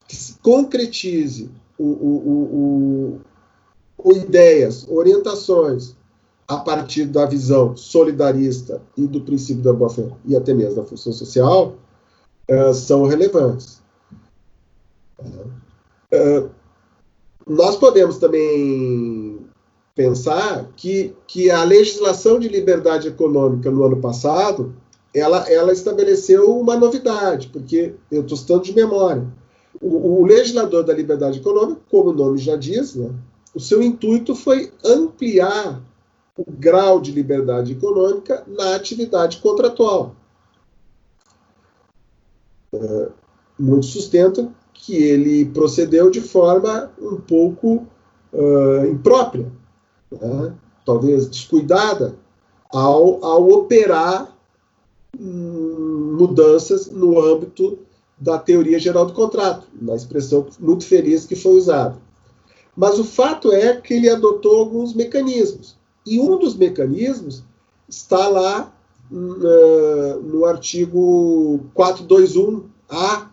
[0.08, 1.48] que se concretize
[1.78, 3.20] o, o,
[3.96, 5.94] o, ideias, orientações
[6.48, 11.12] a partir da visão solidarista e do princípio da boa-fé e até mesmo da função
[11.12, 11.76] social
[12.50, 13.80] uh, são relevantes.
[16.12, 16.50] Uh,
[17.46, 19.46] nós podemos também
[19.94, 24.74] pensar que, que a legislação de liberdade econômica no ano passado
[25.14, 29.24] ela, ela estabeleceu uma novidade, porque eu estou citando de memória.
[29.80, 33.10] O, o, legislador da liberdade econômica, como o nome já diz, né,
[33.54, 35.80] o seu intuito foi ampliar
[36.36, 40.16] o grau de liberdade econômica na atividade contratual.
[42.72, 43.12] Uh,
[43.56, 47.86] muitos sustentam que ele procedeu de forma um pouco
[48.32, 49.46] uh, imprópria,
[50.10, 50.54] né,
[50.84, 52.16] talvez descuidada,
[52.68, 54.33] ao, ao operar
[55.18, 57.78] mudanças no âmbito
[58.18, 61.98] da teoria geral do contrato, na expressão muito feliz que foi usada.
[62.76, 65.76] Mas o fato é que ele adotou alguns mecanismos.
[66.06, 67.42] E um dos mecanismos
[67.88, 68.72] está lá
[69.10, 73.28] uh, no artigo 421A,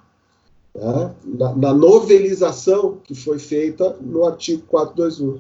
[0.76, 5.40] né, na, na novelização que foi feita no artigo 421.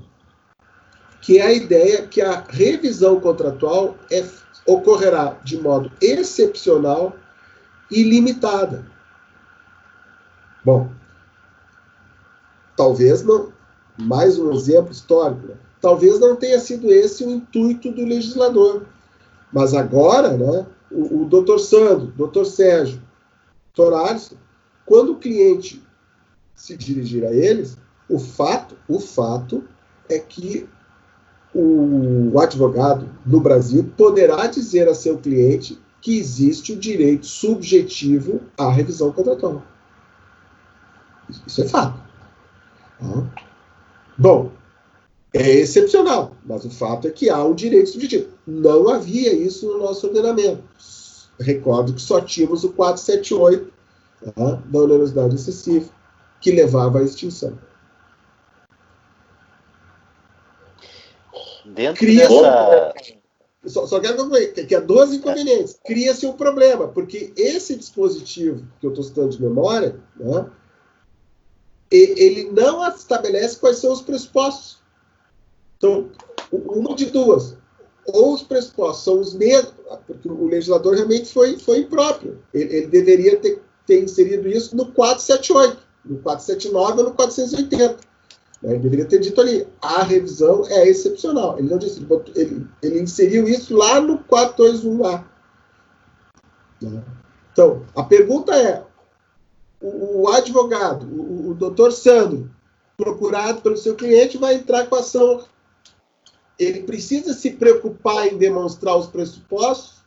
[1.21, 4.25] que é a ideia que a revisão contratual é,
[4.65, 7.15] ocorrerá de modo excepcional
[7.89, 8.85] e limitada.
[10.63, 10.89] Bom,
[12.75, 13.51] talvez não,
[13.97, 15.55] mais um exemplo histórico, né?
[15.81, 18.85] talvez não tenha sido esse o intuito do legislador.
[19.51, 23.01] Mas agora, né, o, o doutor Sandro, doutor Sérgio,
[23.75, 24.35] doutor Alisson,
[24.85, 25.83] quando o cliente
[26.53, 29.63] se dirigir a eles, o fato, o fato
[30.07, 30.69] é que
[31.53, 38.71] o advogado no Brasil poderá dizer a seu cliente que existe o direito subjetivo à
[38.71, 39.61] revisão contratual.
[41.45, 41.99] Isso é fato.
[44.17, 44.51] Bom,
[45.33, 48.29] é excepcional, mas o fato é que há um direito subjetivo.
[48.45, 50.63] Não havia isso no nosso ordenamento.
[51.39, 53.71] Recordo que só tínhamos o 478
[54.35, 55.89] tá, da onerosidade excessiva,
[56.39, 57.57] que levava à extinção.
[61.73, 62.93] Dentro Cria dessa...
[63.65, 65.79] Só, só quero que, que há duas inconvenientes.
[65.85, 70.49] Cria-se um problema, porque esse dispositivo que eu estou citando de memória, né,
[71.91, 74.79] ele não estabelece quais são os pressupostos.
[75.77, 76.09] Então,
[76.51, 77.55] uma de duas.
[78.07, 79.73] Ou os pressupostos são os mesmos,
[80.07, 82.41] porque o legislador realmente foi, foi impróprio.
[82.51, 88.10] Ele, ele deveria ter, ter inserido isso no 478, no 479 ou no 480.
[88.63, 91.57] Ele deveria ter dito ali, a revisão é excepcional.
[91.57, 95.23] Ele não disse, ele, botou, ele, ele inseriu isso lá no 421A.
[97.51, 98.83] Então, a pergunta é,
[99.81, 102.51] o, o advogado, o, o doutor Sandro,
[102.95, 105.43] procurado pelo seu cliente, vai entrar com a ação.
[106.59, 110.01] Ele precisa se preocupar em demonstrar os pressupostos?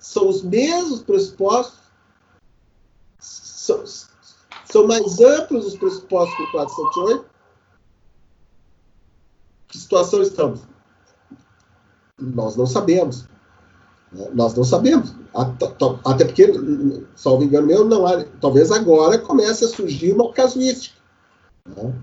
[0.00, 1.78] São os mesmos pressupostos?
[3.20, 3.84] São,
[4.64, 7.31] são mais amplos os pressupostos que o 478?
[9.72, 10.60] Que situação estamos?
[12.20, 13.24] Nós não sabemos.
[14.34, 15.14] Nós não sabemos.
[15.34, 16.52] Até porque,
[17.16, 21.00] salvo engano meu, não há, talvez agora comece a surgir uma casuística.
[21.66, 21.94] Né?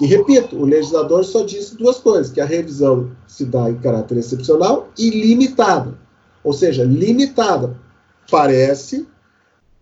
[0.00, 4.18] E repito, o legislador só disse duas coisas: que a revisão se dá em caráter
[4.18, 5.98] excepcional e limitada.
[6.44, 7.76] Ou seja, limitada.
[8.30, 9.08] Parece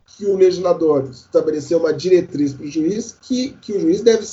[0.06, 4.26] que o legislador estabeleceu uma diretriz para o juiz que, que o juiz deve.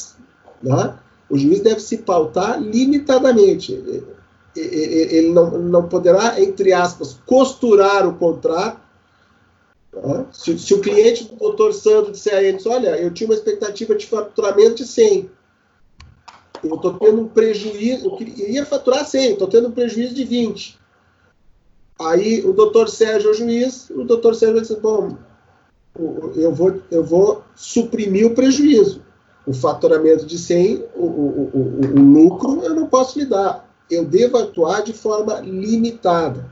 [0.61, 0.97] Né?
[1.33, 3.73] O juiz deve se pautar limitadamente.
[4.55, 8.79] Ele não, não poderá, entre aspas, costurar o contrato.
[9.91, 10.27] Tá?
[10.31, 13.95] Se, se, o cliente do doutor Sandro disser a eles, olha, eu tinha uma expectativa
[13.95, 15.31] de faturamento de 100,
[16.65, 20.77] eu estou tendo um prejuízo, eu queria faturar 100, estou tendo um prejuízo de 20.
[21.99, 25.17] Aí o doutor Sérgio é o juiz, o doutor Sérgio dizer, bom,
[26.35, 29.02] eu vou, eu vou suprimir o prejuízo
[29.45, 33.69] o faturamento de 100, o, o, o, o, lucro eu não posso lhe dar.
[33.89, 36.49] Eu devo atuar de forma limitada.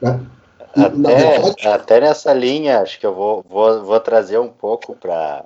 [0.00, 0.20] Né?
[0.74, 5.44] Até, verdade, até nessa linha, acho que eu vou, vou, vou trazer um pouco para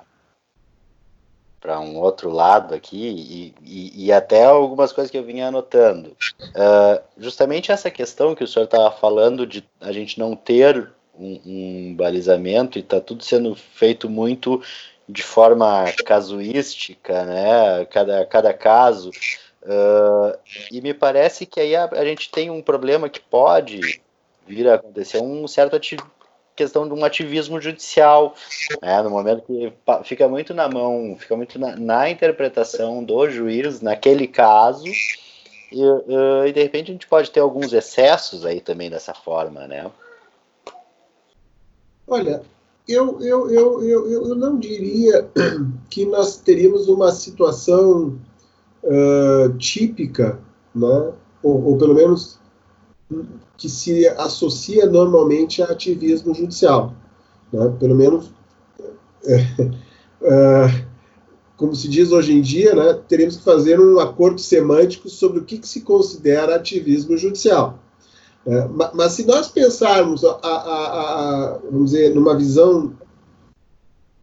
[1.59, 6.15] para um outro lado aqui e, e, e, até algumas coisas que eu vinha anotando.
[6.41, 10.89] Uh, justamente essa questão que o senhor estava falando de a gente não ter
[11.19, 14.61] um, um balizamento e está tudo sendo feito muito
[15.07, 17.85] de forma casuística, né?
[17.85, 19.09] Cada, cada caso.
[19.63, 20.37] Uh,
[20.71, 24.01] e me parece que aí a, a, gente tem um problema que pode
[24.45, 25.77] vir a acontecer, um certo
[26.55, 28.33] questão de um ativismo judicial,
[28.81, 29.01] né?
[29.01, 34.27] no momento que fica muito na mão, fica muito na, na interpretação do juiz naquele
[34.27, 34.85] caso,
[35.71, 39.67] e, uh, e de repente a gente pode ter alguns excessos aí também dessa forma,
[39.67, 39.91] né?
[42.07, 42.41] Olha,
[42.87, 45.29] eu, eu, eu, eu, eu não diria
[45.89, 48.17] que nós teríamos uma situação
[48.83, 50.39] uh, típica,
[50.73, 51.13] né?
[51.43, 52.39] ou, ou pelo menos
[53.57, 56.93] que se associa normalmente a ativismo judicial.
[57.51, 57.75] Né?
[57.79, 58.31] Pelo menos,
[59.25, 59.41] é,
[60.21, 60.85] é,
[61.55, 65.43] como se diz hoje em dia, né, teremos que fazer um acordo semântico sobre o
[65.43, 67.79] que, que se considera ativismo judicial.
[68.47, 72.93] É, mas se nós pensarmos, a, a, a, vamos dizer, numa visão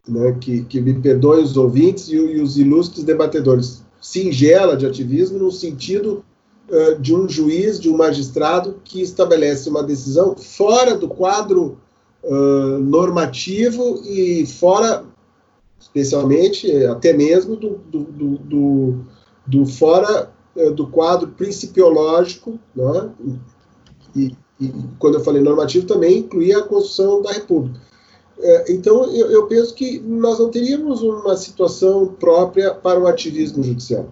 [0.07, 5.37] né, que, que me perdoem os ouvintes e, e, os ilustres debatedores, singela de ativismo
[5.37, 6.25] no sentido
[6.69, 11.77] uh, de um juiz, de um magistrado que estabelece uma decisão fora do quadro
[12.23, 15.03] uh, normativo e fora,
[15.79, 18.95] especialmente, até mesmo do, do, do, do,
[19.45, 23.11] do fora uh, do quadro principiológico, né,
[24.15, 27.79] e, e, quando eu falei normativo, também incluía a Constituição da República.
[28.39, 33.63] É, então, eu, eu, penso que nós não teríamos uma situação própria para o ativismo
[33.63, 34.09] judicial.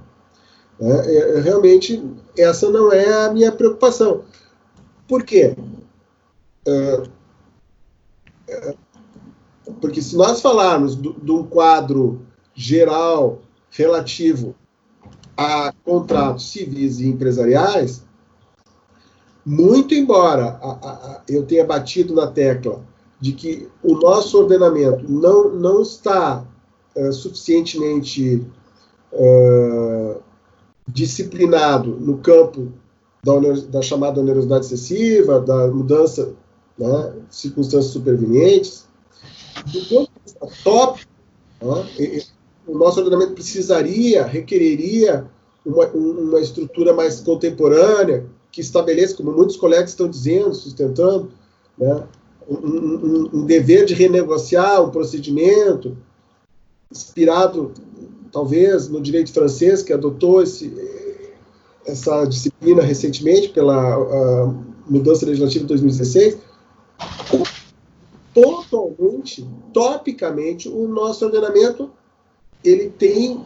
[0.79, 2.03] É, é, realmente,
[2.37, 4.23] essa não é a minha preocupação.
[5.07, 5.55] Por quê?
[9.81, 12.21] Porque se nós falarmos de um quadro
[12.55, 14.55] geral relativo
[15.35, 18.03] a contratos civis e empresariais,
[19.45, 22.81] muito embora a, a, eu tenha batido na tecla
[23.19, 26.45] de que o nosso ordenamento não, não está
[26.95, 28.45] uh, suficientemente
[29.13, 30.21] uh,
[30.87, 32.71] disciplinado no campo
[33.23, 33.33] da,
[33.69, 36.33] da, chamada onerosidade excessiva, da mudança
[36.77, 38.85] né, de circunstâncias supervenientes,
[39.67, 41.05] do ponto de vista top,
[41.61, 42.21] né,
[42.67, 45.25] o nosso ordenamento precisaria, requereria
[45.65, 51.31] uma, uma estrutura mais contemporânea, que estabeleça, como muitos colegas estão dizendo, sustentando,
[51.75, 52.03] né,
[52.47, 55.97] um, um, um, dever de renegociar um procedimento
[56.91, 57.73] inspirado,
[58.31, 60.71] talvez, no direito francês, que adotou esse,
[61.83, 64.53] essa disciplina recentemente pela
[64.87, 66.37] mudança legislativa de 2016,
[68.35, 71.89] totalmente, topicamente, o nosso ordenamento
[72.63, 73.43] ele tem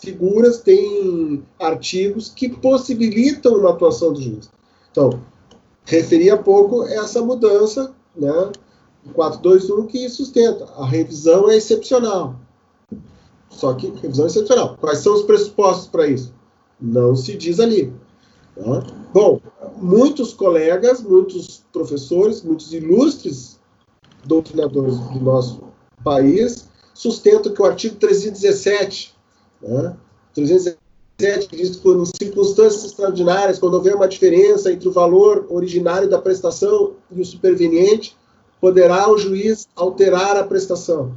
[0.00, 4.50] figuras, tem artigos que possibilitam uma atuação do juiz.
[4.90, 5.20] Então,
[5.84, 8.52] referi há pouco essa mudança, né,
[9.14, 10.64] 421, que sustenta.
[10.76, 12.36] A revisão é excepcional.
[13.48, 14.76] Só que revisão é excepcional.
[14.80, 16.32] Quais são os pressupostos para isso?
[16.80, 17.92] Não se diz ali.
[18.54, 18.86] Tá?
[19.12, 19.40] Bom,
[19.76, 23.60] muitos colegas, muitos professores, muitos ilustres
[24.24, 25.60] doutrinadores do nosso
[26.02, 26.68] país
[27.02, 29.12] sustento que o artigo 317,
[29.60, 29.96] né,
[30.34, 36.20] 317 diz que em circunstâncias extraordinárias, quando houver uma diferença entre o valor originário da
[36.20, 38.16] prestação e o superveniente,
[38.60, 41.16] poderá o juiz alterar a prestação.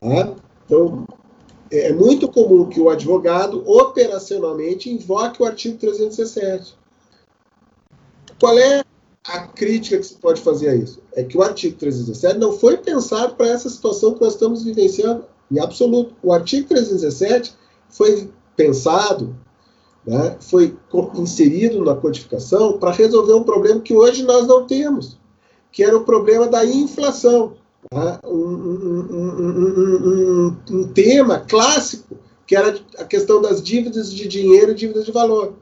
[0.00, 0.34] Tá?
[0.64, 1.06] Então,
[1.70, 6.74] é muito comum que o advogado operacionalmente invoque o artigo 317.
[8.40, 8.82] Qual é
[9.28, 12.76] a crítica que se pode fazer a isso é que o artigo 317 não foi
[12.76, 16.14] pensado para essa situação que nós estamos vivenciando em absoluto.
[16.22, 17.54] O artigo 317
[17.88, 19.34] foi pensado,
[20.06, 20.76] né, foi
[21.14, 25.18] inserido na codificação para resolver um problema que hoje nós não temos,
[25.72, 27.54] que era o problema da inflação.
[27.90, 28.20] Tá?
[28.24, 29.26] Um, um,
[30.06, 32.16] um, um tema clássico,
[32.46, 35.54] que era a questão das dívidas de dinheiro e dívidas de valor.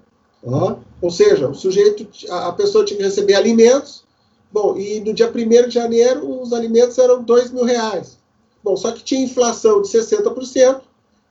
[1.00, 4.04] Ou seja, o sujeito, a pessoa tinha que receber alimentos,
[4.52, 8.18] bom, e no dia 1 de janeiro os alimentos eram 2 mil reais.
[8.62, 10.80] Bom, só que tinha inflação de 60%,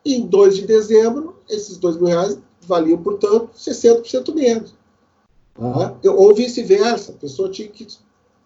[0.06, 4.74] e em 2 de dezembro, esses 2 mil reais valiam, portanto, 60% menos.
[5.56, 5.96] Tá?
[6.12, 7.88] Ou vice-versa, a pessoa tinha que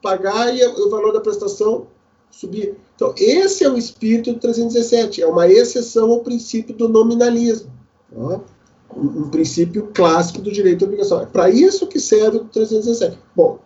[0.02, 1.88] pagar e o valor da prestação
[2.30, 2.78] subir.
[2.96, 7.72] Então, esse é o espírito do 317, é uma exceção ao princípio do nominalismo.
[8.14, 8.42] Tá?
[8.98, 11.22] Um, princípio clássico do direito à obrigação.
[11.22, 13.18] É para isso que serve o 317.
[13.36, 13.60] Bom,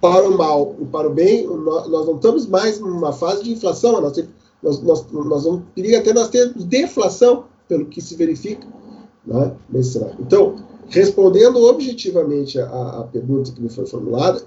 [0.00, 4.00] para o mal e para o bem, nós não estamos mais numa fase de inflação,
[4.00, 4.16] nós,
[4.62, 5.62] nós, nós, nós vamos,
[5.98, 8.66] até nós termos deflação, pelo que se verifica
[9.24, 10.16] né, nesse cenário.
[10.18, 10.56] Então,
[10.88, 14.42] respondendo objetivamente a, a pergunta que me foi formulada,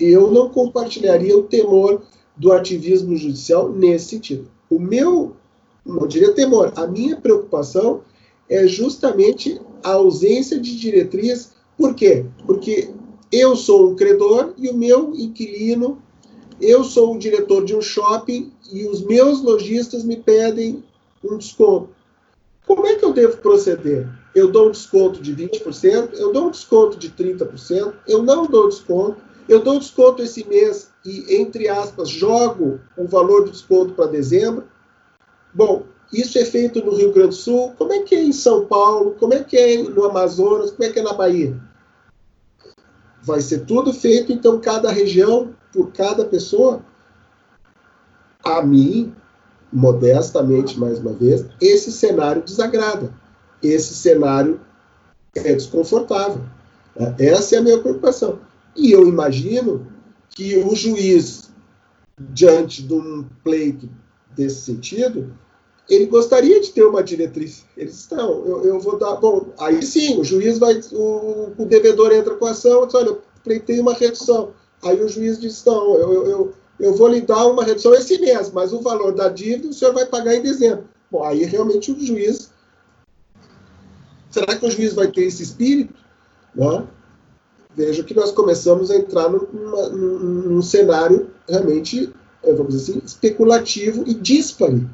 [0.00, 2.02] eu não compartilharia o temor
[2.36, 4.48] do ativismo judicial nesse sentido.
[4.68, 5.36] O meu,
[5.84, 8.00] não diria temor, a minha preocupação
[8.48, 11.52] é justamente a ausência de diretriz.
[11.76, 12.24] Por quê?
[12.46, 12.90] Porque
[13.30, 16.02] eu sou um credor e o meu inquilino,
[16.60, 20.82] eu sou o diretor de um shopping e os meus lojistas me pedem
[21.22, 21.90] um desconto.
[22.66, 24.08] Como é que eu devo proceder?
[24.34, 28.68] Eu dou um desconto de 20%, eu dou um desconto de 30%, eu não dou
[28.68, 34.06] desconto, eu dou desconto esse mês e, entre aspas, jogo o valor do desconto para
[34.06, 34.64] dezembro.
[35.54, 37.72] Bom, isso é feito no Rio Grande do Sul.
[37.76, 39.16] Como é que é em São Paulo?
[39.18, 40.70] Como é que é no Amazonas?
[40.70, 41.60] Como é que é na Bahia?
[43.22, 46.84] Vai ser tudo feito, então, cada região, por cada pessoa.
[48.44, 49.12] A mim,
[49.72, 53.12] modestamente, mais uma vez, esse cenário desagrada.
[53.60, 54.60] Esse cenário
[55.34, 56.44] é desconfortável.
[57.18, 58.38] Essa é a minha preocupação.
[58.76, 59.86] E eu imagino
[60.30, 61.50] que o juiz,
[62.18, 63.88] diante de um pleito
[64.36, 65.34] desse sentido,
[65.88, 67.64] ele gostaria de ter uma diretriz.
[67.76, 69.16] Eles estão, eu, eu, vou dar.
[69.16, 70.80] Bom, aí sim, o juiz vai.
[70.92, 74.52] O, o devedor entra com a ação e diz: olha, eu pleitei uma redução.
[74.82, 78.18] Aí o juiz diz: não, eu, eu, eu, eu vou lhe dar uma redução esse
[78.18, 80.88] mês, mas o valor da dívida o senhor vai pagar em dezembro.
[81.10, 82.50] Bom, aí realmente o juiz.
[84.30, 85.94] Será que o juiz vai ter esse espírito?
[86.54, 86.86] Né?
[87.76, 92.12] Vejo que nós começamos a entrar num, num, num cenário realmente,
[92.42, 94.86] vamos dizer assim, especulativo e díspare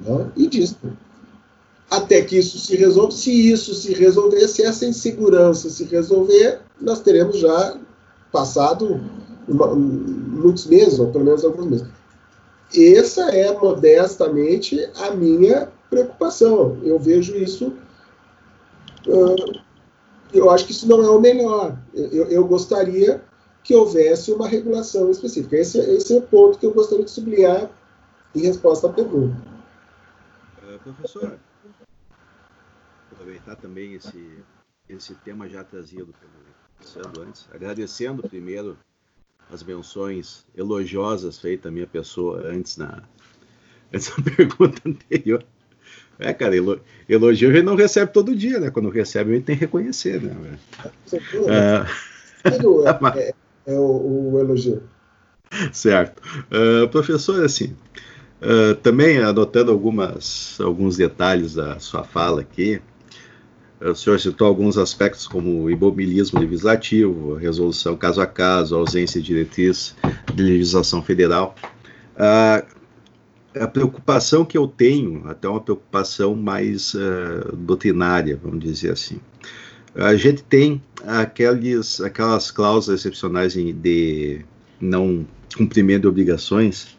[0.00, 0.30] né?
[0.36, 0.76] e diz.
[1.90, 3.12] até que isso se resolva.
[3.12, 7.76] Se isso se resolver, se essa insegurança se resolver, nós teremos já
[8.32, 9.00] passado
[9.48, 11.86] uma, muitos meses, ou pelo menos alguns meses.
[12.74, 16.78] Essa é modestamente a minha preocupação.
[16.84, 17.72] Eu vejo isso.
[19.06, 19.60] Uh,
[20.32, 21.76] eu acho que isso não é o melhor.
[21.92, 23.20] Eu, eu, gostaria
[23.64, 25.56] que houvesse uma regulação específica.
[25.56, 27.68] Esse, esse é o ponto que eu gostaria de sublinhar
[28.34, 29.36] em resposta à pergunta.
[30.80, 31.38] Uh, professor,
[33.12, 34.38] aproveitar também esse,
[34.88, 38.76] esse tema já trazido pelo antes, agradecendo primeiro
[39.52, 43.02] as menções elogiosas feitas à minha pessoa antes na,
[43.92, 45.44] essa pergunta anterior.
[46.18, 46.54] É, cara,
[47.08, 48.70] elogio a gente não recebe todo dia, né?
[48.70, 50.58] Quando recebe, a gente tem que reconhecer, né?
[51.48, 52.50] É,
[53.18, 53.34] é,
[53.66, 54.82] é o, o, elogio.
[55.72, 56.22] Certo.
[56.52, 57.74] Uh, professor, assim,
[58.42, 62.80] uh, também anotando algumas, alguns detalhes da sua fala aqui,
[63.80, 69.26] o senhor citou alguns aspectos como o imobilismo legislativo, resolução caso a caso, ausência de
[69.28, 69.96] diretriz
[70.34, 71.54] de legislação federal.
[72.14, 72.62] Ah,
[73.58, 79.18] a preocupação que eu tenho, até uma preocupação mais uh, doutrinária, vamos dizer assim.
[79.94, 84.44] A gente tem aqueles, aquelas cláusulas excepcionais de
[84.80, 85.26] não
[85.56, 86.96] cumprimento de obrigações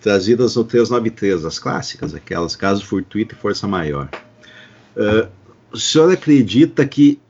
[0.00, 4.08] trazidas no 393, as clássicas, aquelas caso fortuito e força maior.
[4.96, 5.28] Uh,
[5.72, 7.20] o senhor acredita que.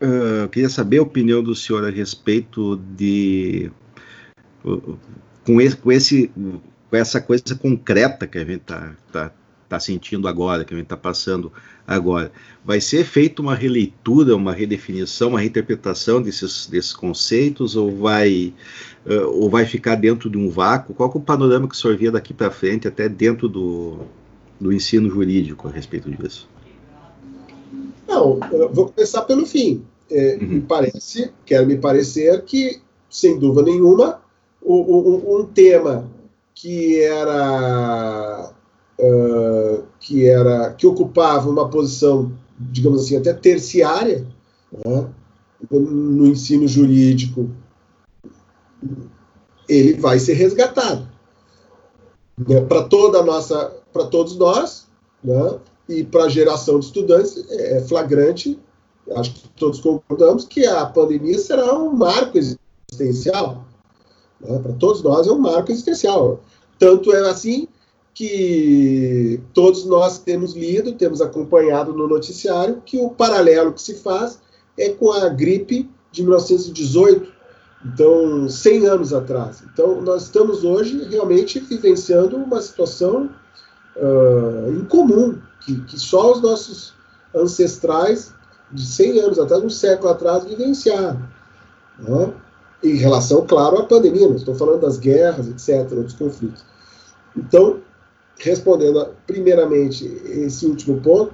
[0.00, 3.70] Uh, eu queria saber a opinião do senhor a respeito de.
[4.64, 4.98] Uh,
[5.44, 6.30] com, esse, com, esse,
[6.90, 9.32] com essa coisa concreta que a gente está tá,
[9.68, 11.52] tá sentindo agora, que a gente está passando
[11.86, 12.32] agora.
[12.64, 18.52] Vai ser feita uma releitura, uma redefinição, uma reinterpretação desses, desses conceitos ou vai,
[19.06, 20.94] uh, ou vai ficar dentro de um vácuo?
[20.94, 23.98] Qual é o panorama que o senhor via daqui para frente, até dentro do,
[24.60, 26.48] do ensino jurídico a respeito disso?
[28.08, 28.38] Não,
[28.72, 29.84] vou começar pelo fim.
[30.10, 30.48] É, uhum.
[30.48, 34.20] Me parece, quero me parecer que, sem dúvida nenhuma,
[34.62, 36.08] o, o, um tema
[36.54, 38.52] que era
[40.00, 44.26] que era que ocupava uma posição, digamos assim, até terciária
[44.72, 45.08] né,
[45.70, 47.50] no ensino jurídico,
[49.68, 51.06] ele vai ser resgatado
[52.38, 54.86] né, para toda a nossa, para todos nós,
[55.22, 58.58] né, e para a geração de estudantes é flagrante,
[59.16, 63.64] acho que todos concordamos, que a pandemia será um marco existencial.
[64.40, 64.58] Né?
[64.58, 66.40] Para todos nós é um marco existencial.
[66.78, 67.68] Tanto é assim
[68.16, 74.40] que todos nós temos lido, temos acompanhado no noticiário, que o paralelo que se faz
[74.78, 77.30] é com a gripe de 1918,
[77.84, 79.62] então 100 anos atrás.
[79.70, 83.28] Então nós estamos hoje realmente vivenciando uma situação
[83.96, 86.94] uh, incomum que, que só os nossos
[87.34, 88.32] ancestrais
[88.72, 91.20] de 100 anos atrás, um século atrás, vivenciaram.
[91.98, 92.32] Né?
[92.82, 96.64] Em relação, claro, à pandemia, não estou falando das guerras, etc., dos conflitos.
[97.36, 97.82] Então,
[98.38, 101.32] respondendo primeiramente esse último ponto,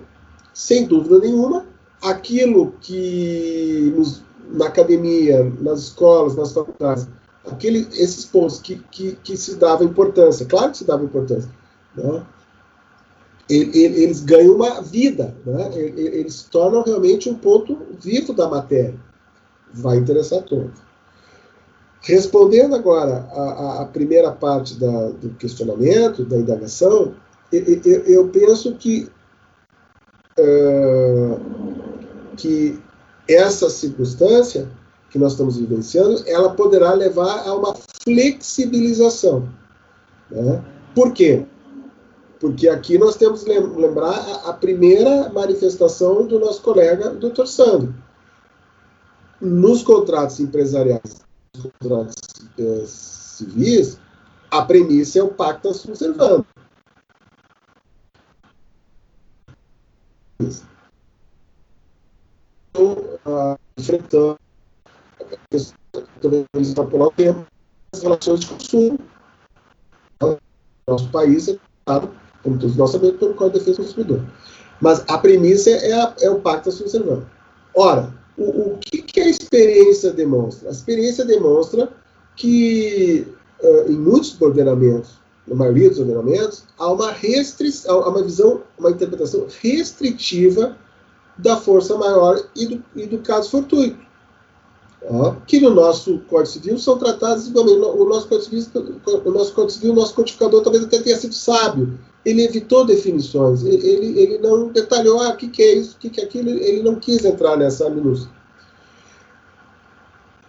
[0.54, 1.66] sem dúvida nenhuma,
[2.02, 7.08] aquilo que nos, na academia, nas escolas, nas faculdades,
[7.46, 11.50] aquele, esses pontos que, que, que se dava importância, claro que se dava importância,
[11.96, 12.24] né?
[13.48, 15.70] eles ganham uma vida, né?
[15.76, 18.98] eles tornam realmente um ponto vivo da matéria.
[19.74, 20.80] Vai interessar todos.
[22.02, 27.14] Respondendo agora a, a primeira parte da, do questionamento, da indagação,
[27.52, 29.08] eu, eu, eu penso que,
[32.36, 32.82] que
[33.28, 34.68] essa circunstância
[35.10, 39.46] que nós estamos vivenciando, ela poderá levar a uma flexibilização.
[40.30, 40.64] Né?
[40.94, 41.44] Por quê?
[42.40, 47.94] Porque aqui nós temos que lembrar a, a primeira manifestação do nosso colega, doutor Sandro.
[49.40, 51.22] Nos contratos empresariais,
[52.58, 53.98] eh, civis,
[54.50, 56.46] a premissa é o pacto sunt servanda.
[62.70, 64.38] Então, enfrentando
[66.54, 67.46] extrapolar o tempo
[67.92, 68.98] as relações de consumo.
[70.86, 71.58] Nosso país é
[72.42, 74.26] como todos nós sabemos, pelo Código de Defesa do Consumidor.
[74.80, 77.30] Mas a premissa é, a, é o pacto da subservância.
[77.74, 80.68] Ora, o, o que, que, a experiência demonstra?
[80.68, 81.92] A experiência demonstra
[82.36, 83.26] que
[83.62, 85.10] uh, em muitos ordenamentos,
[85.46, 90.76] na maioria dos ordenamentos, há uma restrição, há uma visão, uma interpretação restritiva
[91.36, 93.98] da força maior e do, e do caso fortuito.
[95.46, 97.80] que no nosso Código Civil são tratados igualmente.
[97.80, 98.92] O nosso Código Civil,
[99.24, 101.98] o nosso Código Civil, o nosso codificador talvez até tenha sido sábio.
[102.24, 106.08] Ele evitou definições, ele, ele não detalhou ah, o que, que é isso, o que,
[106.08, 108.30] que é aquilo, ele não quis entrar nessa minúcia.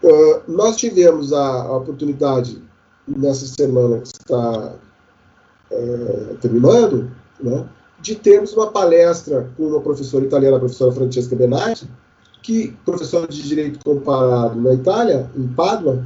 [0.04, 2.62] Uh, nós tivemos a, a, oportunidade,
[3.08, 4.76] nessa semana que está
[5.72, 7.10] uh, terminando,
[7.41, 7.66] né,
[8.01, 11.89] de termos uma palestra com uma professora italiana, a professora Francesca Benatti,
[12.41, 16.06] que professora de direito comparado na Itália, em Pádua,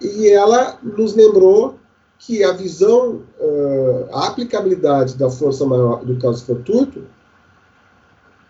[0.00, 1.78] e ela nos lembrou
[2.18, 7.04] que a visão, uh, a aplicabilidade da força maior do caso fortuito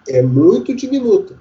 [0.09, 1.35] é muito diminuta.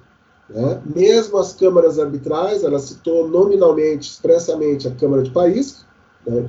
[0.48, 0.80] Né?
[0.94, 5.84] Mesmo as câmaras arbitrais, ela citou nominalmente, expressamente, a Câmara de Paris,
[6.26, 6.48] né?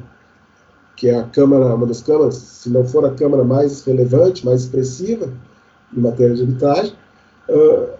[0.95, 4.63] que é a Câmara, uma das câmaras, se não for a Câmara mais relevante, mais
[4.63, 5.29] expressiva
[5.95, 6.93] em matéria de arbitragem,
[7.49, 7.99] uh,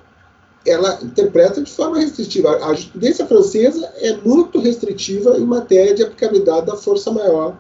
[0.66, 2.58] ela interpreta de forma restritiva.
[2.58, 7.58] A jurisprudência francesa é muito restritiva em matéria de aplicabilidade da força maior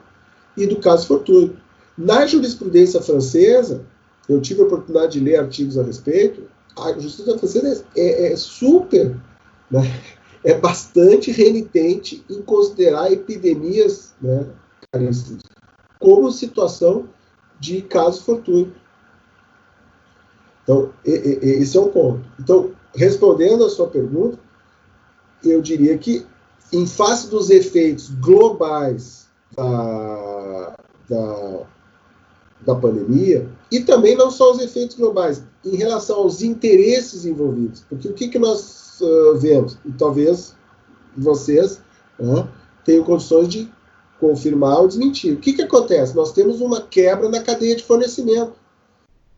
[0.57, 1.57] e do caso fortuito.
[1.97, 3.81] Na jurisprudência francesa,
[4.27, 6.43] eu tive a oportunidade de ler artigos a respeito,
[6.83, 9.15] a justiça francesa é, é super,
[9.69, 9.81] né,
[10.43, 14.47] é bastante renitente em considerar epidemias né,
[15.99, 17.07] como situação
[17.59, 18.73] de caso fortuito.
[20.63, 22.23] Então, esse é um ponto.
[22.39, 24.39] Então, respondendo a sua pergunta,
[25.43, 26.25] eu diria que,
[26.71, 30.75] em face dos efeitos globais da,
[31.09, 31.61] da,
[32.65, 37.83] da pandemia, e também não só os efeitos globais, em relação aos interesses envolvidos.
[37.89, 39.77] Porque o que, que nós uh, vemos?
[39.85, 40.55] E talvez
[41.17, 41.81] vocês
[42.83, 43.71] tenham condições de
[44.19, 45.33] confirmar ou desmentir.
[45.33, 46.15] O que, que acontece?
[46.15, 48.53] Nós temos uma quebra na cadeia de fornecimento.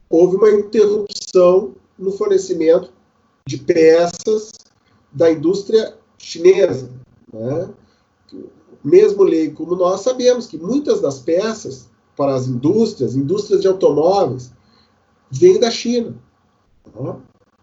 [0.10, 2.92] Houve uma interrupção no fornecimento
[3.48, 4.52] de peças
[5.12, 6.90] da indústria chinesa.
[7.32, 7.70] Né?
[8.84, 14.52] Mesmo lei como nós sabemos que muitas das peças para as indústrias, indústrias de automóveis,
[15.32, 16.16] vêm da China.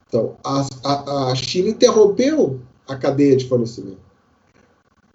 [0.07, 4.09] Então, a, a, a China interrompeu a cadeia de fornecimento.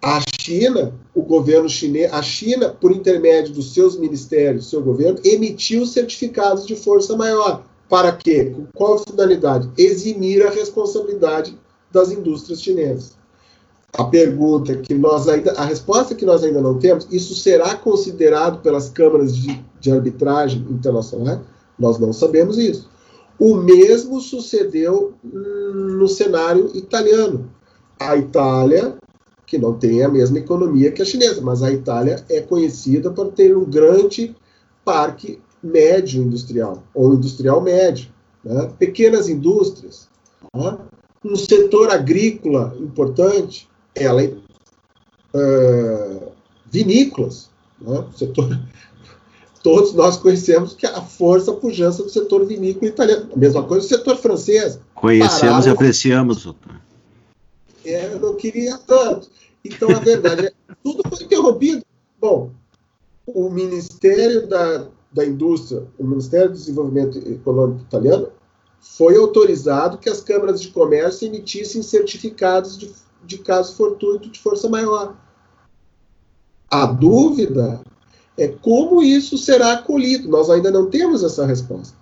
[0.00, 5.86] A China, o governo chinês, a China, por intermédio dos seus ministérios, seu governo, emitiu
[5.86, 7.64] certificados de força maior.
[7.88, 8.46] Para quê?
[8.46, 9.70] Com qual finalidade?
[9.78, 11.58] Eximir a responsabilidade
[11.90, 13.16] das indústrias chinesas.
[13.96, 18.60] A pergunta que nós ainda, a resposta que nós ainda não temos, isso será considerado
[18.60, 21.42] pelas câmaras de, de arbitragem internacional?
[21.78, 22.90] Nós não sabemos isso.
[23.38, 27.48] O mesmo sucedeu no cenário italiano.
[28.00, 28.96] A Itália,
[29.46, 33.32] que não tem a mesma economia que a chinesa, mas a Itália é conhecida por
[33.32, 34.34] ter um grande
[34.84, 38.08] parque médio industrial, ou industrial médio,
[38.44, 38.70] né?
[38.78, 40.08] pequenas indústrias,
[40.54, 40.78] né?
[41.24, 46.32] um setor agrícola importante, ela uh,
[46.66, 48.04] vinícolas, né?
[48.16, 48.60] setor,
[49.62, 53.86] todos nós conhecemos que a força a pujança do setor vinícola italiano, a mesma coisa
[53.86, 54.78] do setor francês.
[54.94, 56.80] Conhecemos e apreciamos, doutor.
[57.84, 59.28] É, eu não queria tanto.
[59.64, 61.84] Então, a verdade é tudo foi interrompido.
[62.20, 62.50] Bom,
[63.26, 68.28] o Ministério da da Indústria, o Ministério do Desenvolvimento Econômico italiano,
[68.80, 72.90] foi autorizado que as câmaras de comércio emitissem certificados de,
[73.26, 75.16] de caso fortuito de força maior.
[76.70, 77.80] A dúvida
[78.36, 80.28] é como isso será acolhido.
[80.28, 81.96] Nós ainda não temos essa resposta.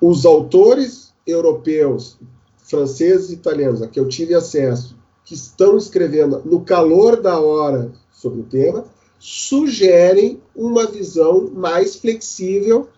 [0.00, 2.18] Os autores europeus,
[2.58, 7.92] franceses e italianos, a que eu tive acesso, que estão escrevendo no calor da hora
[8.10, 8.84] sobre o tema,
[9.18, 12.88] sugerem uma visão mais flexível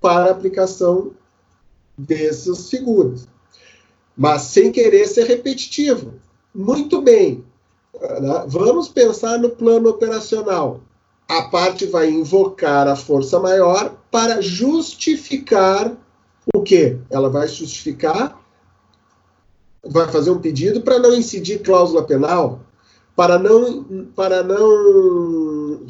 [0.00, 1.12] para a aplicação
[1.96, 3.26] dessas figuras.
[4.18, 6.14] Mas sem querer ser repetitivo.
[6.52, 7.44] Muito bem,
[8.02, 8.44] né?
[8.48, 10.80] vamos pensar no plano operacional.
[11.28, 15.96] A parte vai invocar a força maior para justificar
[16.52, 16.98] o quê?
[17.10, 18.42] Ela vai justificar,
[19.84, 22.60] vai fazer um pedido para não incidir cláusula penal,
[23.14, 25.86] para não, para não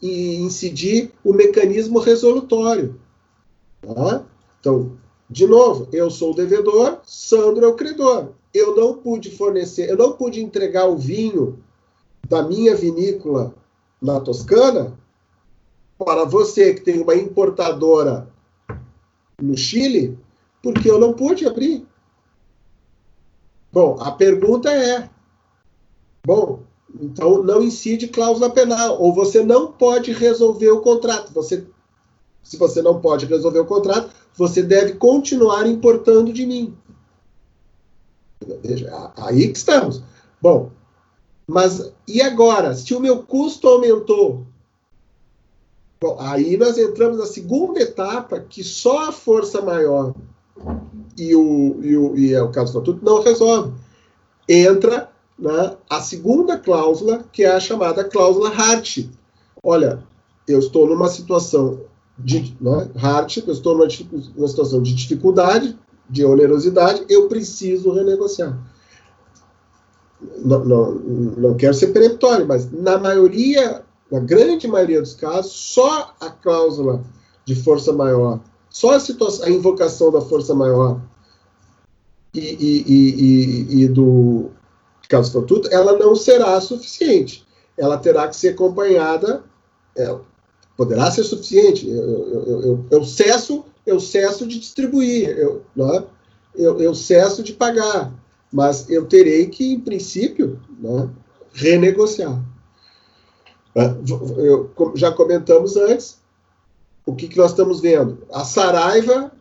[0.00, 2.98] incidir o mecanismo resolutório.
[3.82, 4.22] Tá?
[4.60, 4.92] Então,
[5.28, 8.30] de novo, eu sou o devedor, Sandro é o credor.
[8.54, 11.62] Eu não pude fornecer, eu não pude entregar o vinho
[12.28, 13.54] da minha vinícola
[14.00, 14.96] na Toscana
[15.98, 18.28] para você que tem uma importadora
[19.40, 20.18] no Chile,
[20.62, 21.86] porque eu não pude abrir.
[23.72, 25.10] Bom, a pergunta é:
[26.24, 26.60] bom,
[27.00, 31.32] então, não incide cláusula penal, ou você não pode resolver o contrato.
[31.32, 31.66] Você,
[32.42, 36.76] se você não pode resolver o contrato, você deve continuar importando de mim.
[39.16, 40.02] Aí que estamos.
[40.40, 40.70] Bom,
[41.46, 42.74] mas e agora?
[42.74, 44.44] Se o meu custo aumentou,
[46.00, 50.14] bom, aí nós entramos na segunda etapa que só a força maior
[51.16, 53.72] e o, e o, e é o caso do estatuto não resolve.
[54.48, 59.06] Entra né, a segunda cláusula, que é a chamada cláusula Hart.
[59.62, 60.02] Olha,
[60.46, 61.80] eu estou numa situação
[62.18, 63.88] de né, Hart, eu estou numa,
[64.34, 68.56] numa situação de dificuldade, de onerosidade, eu preciso renegociar.
[70.38, 76.14] Não, não, não quero ser peremptório, mas na maioria, na grande maioria dos casos, só
[76.20, 77.04] a cláusula
[77.44, 78.40] de força maior,
[78.70, 81.00] só a, situação, a invocação da força maior
[82.32, 84.50] e, e, e, e do
[85.08, 87.46] caso estatuto, ela não será suficiente.
[87.76, 89.44] Ela terá que ser acompanhada,
[89.96, 90.18] é,
[90.76, 91.88] poderá ser suficiente.
[91.88, 96.04] Eu, eu, eu, eu, cesso, eu cesso de distribuir, eu, é?
[96.54, 98.12] eu, eu cesso de pagar,
[98.52, 101.08] mas eu terei que, em princípio, né,
[101.52, 102.42] renegociar.
[103.74, 103.94] É,
[104.38, 106.18] eu, já comentamos antes,
[107.04, 108.18] o que, que nós estamos vendo?
[108.32, 109.32] A Saraiva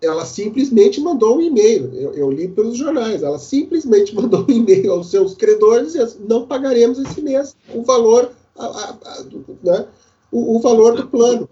[0.00, 1.92] ela simplesmente mandou um e-mail.
[1.94, 3.22] Eu, eu, li pelos jornais.
[3.22, 8.30] Ela simplesmente mandou um e-mail aos seus credores e não pagaremos esse mês o valor,
[8.58, 9.24] a, a,
[9.62, 9.88] né,
[10.30, 11.48] o, o, valor do plano.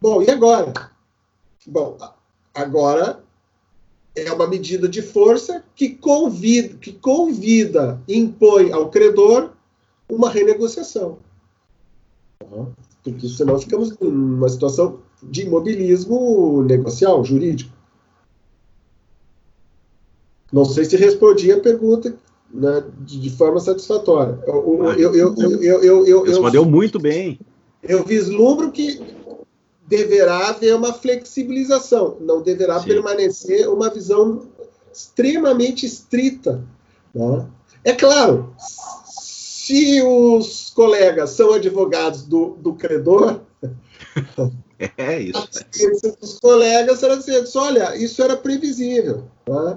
[0.00, 0.72] Bom, e agora?
[1.66, 1.96] Bom,
[2.54, 3.22] agora
[4.14, 9.52] é uma medida de força que convida, que convida, impõe ao credor
[10.08, 11.18] uma renegociação.
[13.02, 17.72] Porque senão ficamos numa situação de imobilismo negocial, jurídico.
[20.52, 22.16] Não sei se respondi a pergunta
[22.54, 24.38] né, de, forma satisfatória.
[24.46, 27.40] Eu, eu, eu, eu, Respondeu muito bem.
[27.82, 29.02] Eu vislumbro que
[29.86, 32.86] deverá haver uma flexibilização, não deverá Sim.
[32.86, 34.46] permanecer uma visão
[34.92, 36.64] extremamente estrita.
[37.12, 37.46] Né?
[37.82, 43.40] É claro, se os colegas são advogados do, do credor,
[44.98, 45.48] É isso.
[46.20, 49.24] Os colegas serão dizendo, olha, isso era previsível.
[49.44, 49.76] Tá?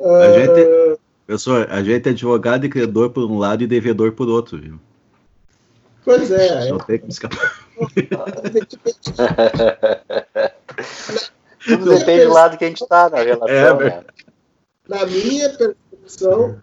[0.00, 1.00] A, gente,
[1.32, 4.58] é, pessoal, a gente é advogado e credor por um lado e devedor por outro,
[4.58, 4.78] viu?
[6.04, 6.68] Pois é.
[6.68, 6.84] Não é.
[6.84, 7.66] tem como escapar.
[11.64, 13.48] Tudo depende do lado que a gente está na relação.
[13.48, 14.04] É, né?
[14.88, 16.60] Na minha percepção,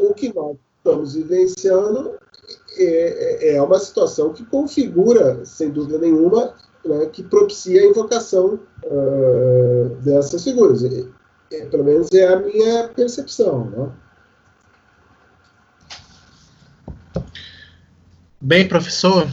[0.00, 2.18] o que nós estamos vivenciando
[2.76, 8.58] é, é, é uma situação que configura, sem dúvida nenhuma, né, que propicia a invocação
[8.84, 10.82] uh, dessas figuras.
[11.52, 13.70] É, é, pelo menos é a minha percepção.
[13.70, 13.92] Né?
[18.40, 19.28] Bem, professor,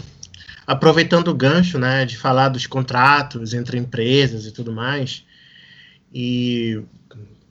[0.65, 5.25] aproveitando o gancho né, de falar dos contratos entre empresas e tudo mais,
[6.13, 6.81] e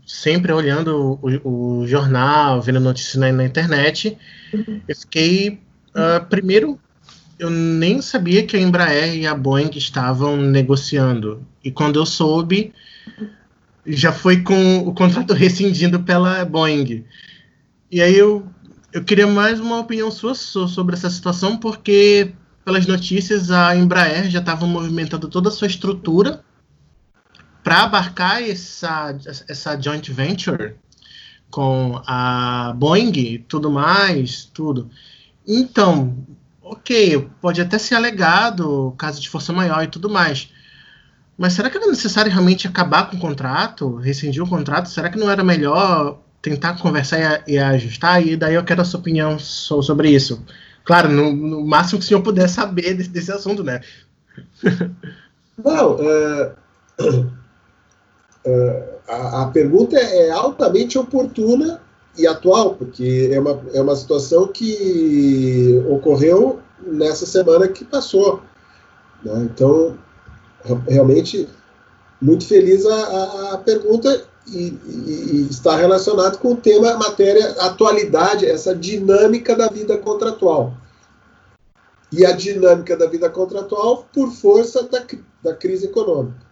[0.06, 4.16] sempre olhando o, o jornal, vendo notícias na, na internet,
[4.86, 6.78] eu fiquei Uh, primeiro,
[7.38, 11.42] eu nem sabia que a Embraer e a Boeing estavam negociando.
[11.64, 12.74] E quando eu soube,
[13.86, 17.04] já foi com o contrato rescindido pela Boeing.
[17.90, 18.46] E aí eu,
[18.92, 22.32] eu queria mais uma opinião sua sobre essa situação, porque
[22.64, 26.44] pelas notícias a Embraer já estava movimentando toda a sua estrutura
[27.62, 29.16] para abarcar essa,
[29.48, 30.74] essa joint venture
[31.50, 34.90] com a Boeing tudo mais, tudo.
[35.46, 36.16] Então,
[36.60, 40.50] ok, pode até ser alegado caso de força maior e tudo mais.
[41.36, 44.88] Mas será que era necessário realmente acabar com o contrato, rescindir o contrato?
[44.88, 48.26] Será que não era melhor tentar conversar e, e ajustar?
[48.26, 50.42] E daí eu quero a sua opinião so, sobre isso.
[50.84, 53.80] Claro, no, no, máximo que o senhor puder saber desse, desse assunto, né?
[55.62, 56.52] Não, é,
[58.44, 61.80] é, a, a, pergunta é altamente oportuna
[62.16, 68.42] e atual, porque é uma, é uma situação que ocorreu nessa semana que passou.
[69.24, 69.48] Né?
[69.50, 69.98] Então,
[70.88, 71.48] realmente,
[72.20, 78.46] muito feliz a, a pergunta e, e, e, está relacionado com o tema matéria atualidade,
[78.46, 80.74] essa dinâmica da vida contratual.
[82.12, 85.04] E a dinâmica da vida contratual por força da,
[85.42, 86.46] da crise econômica.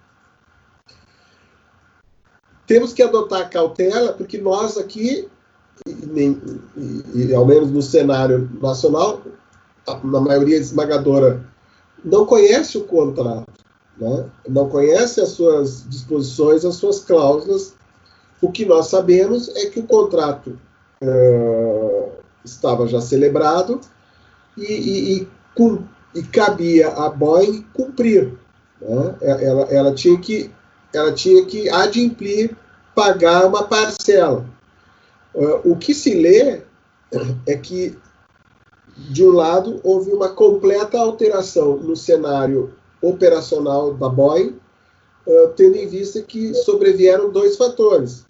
[2.67, 5.29] Temos que adotar cautela, porque nós aqui
[5.87, 6.39] e,
[7.15, 9.23] e, ao menos no cenário nacional,
[10.03, 11.45] na maioria esmagadora,
[12.05, 13.53] não conhece o contrato,
[13.99, 14.27] né?
[14.49, 17.75] não conhece as suas disposições, as suas cláusulas.
[18.41, 20.59] O que nós sabemos é que o contrato
[21.03, 22.13] uh,
[22.45, 23.81] estava já celebrado
[24.57, 25.85] e, e, e, com,
[26.15, 28.35] e cabia a Boeing cumprir.
[28.81, 29.17] Né?
[29.23, 30.51] Ela, ela, tinha que,
[30.93, 32.57] ela tinha que adimplir
[32.95, 34.45] pagar uma parcela.
[35.35, 36.63] Uh, o que se lê
[37.47, 37.97] é que,
[38.97, 42.75] de um lado, houve uma completa alteração no cenário
[43.09, 44.57] operacional da Boeing,
[45.27, 48.25] uh, tendo em vista que sobrevieram dois fatores.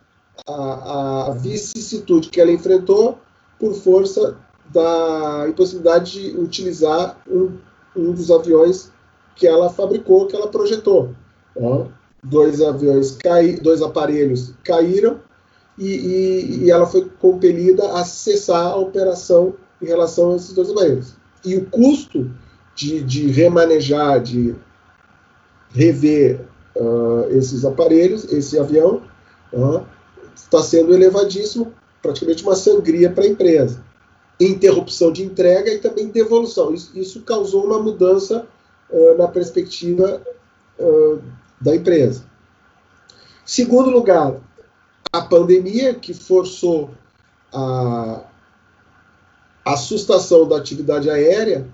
[0.48, 3.18] A, a vicissitude que ela enfrentou
[3.58, 4.36] por força
[4.72, 7.56] da impossibilidade de utilizar um,
[7.96, 8.90] um dos aviões
[9.36, 11.10] que ela fabricou, que ela projetou.
[12.22, 15.20] Dois aviões caíram, dois aparelhos caíram
[15.78, 20.70] e, e, e, ela foi compelida a cessar a operação em relação a esses dois
[20.70, 21.14] aparelhos.
[21.44, 22.30] E o custo
[22.74, 24.54] de, de remanejar, de
[25.70, 26.40] rever
[26.76, 29.02] uh, esses aparelhos, esse avião,
[29.52, 29.84] uh,
[30.34, 31.72] está sendo elevadíssimo,
[32.02, 33.82] praticamente uma sangria para a empresa
[34.40, 36.74] interrupção de entrega e também devolução.
[36.74, 38.46] Isso, isso causou uma mudança
[38.90, 40.20] uh, na perspectiva
[41.60, 42.24] da empresa.
[43.46, 44.40] Segundo lugar,
[45.12, 46.90] a pandemia, que forçou
[47.52, 48.24] a,
[49.64, 49.76] a
[50.48, 51.64] da atividade aérea,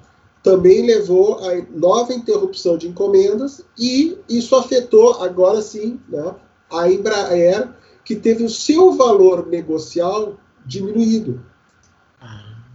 [0.42, 6.34] também levou a nova interrupção de encomendas e isso afetou, agora sim, né,
[6.70, 7.68] a Embraer,
[8.04, 11.44] que teve o seu valor negocial diminuído.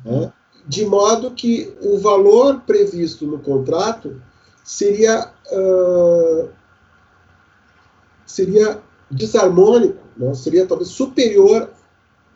[0.03, 0.31] Né?
[0.67, 4.21] De modo que o valor previsto no contrato
[4.63, 6.49] seria, uh,
[8.25, 10.33] seria desarmônico, né?
[10.33, 11.69] seria talvez superior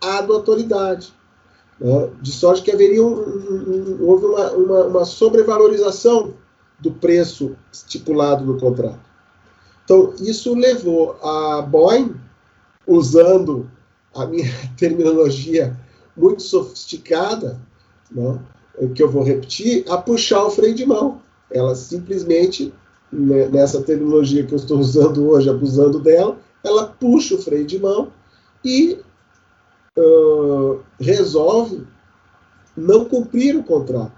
[0.01, 1.13] à da atualidade.
[1.80, 2.09] Né?
[2.21, 6.34] De sorte que haveria um, um, houve uma, uma, uma sobrevalorização
[6.80, 8.99] do preço estipulado no contrato.
[9.84, 12.15] Então, isso levou a Boeing,
[12.86, 13.69] usando
[14.13, 15.77] a minha terminologia
[16.15, 17.59] muito sofisticada,
[18.11, 18.39] né,
[18.93, 21.21] que eu vou repetir, a puxar o freio de mão.
[21.51, 22.73] Ela simplesmente,
[23.11, 27.80] né, nessa tecnologia que eu estou usando hoje, abusando dela, ela puxa o freio de
[27.80, 28.11] mão
[28.63, 28.99] e
[30.99, 31.85] resolve
[32.75, 34.13] não cumprir o contrato.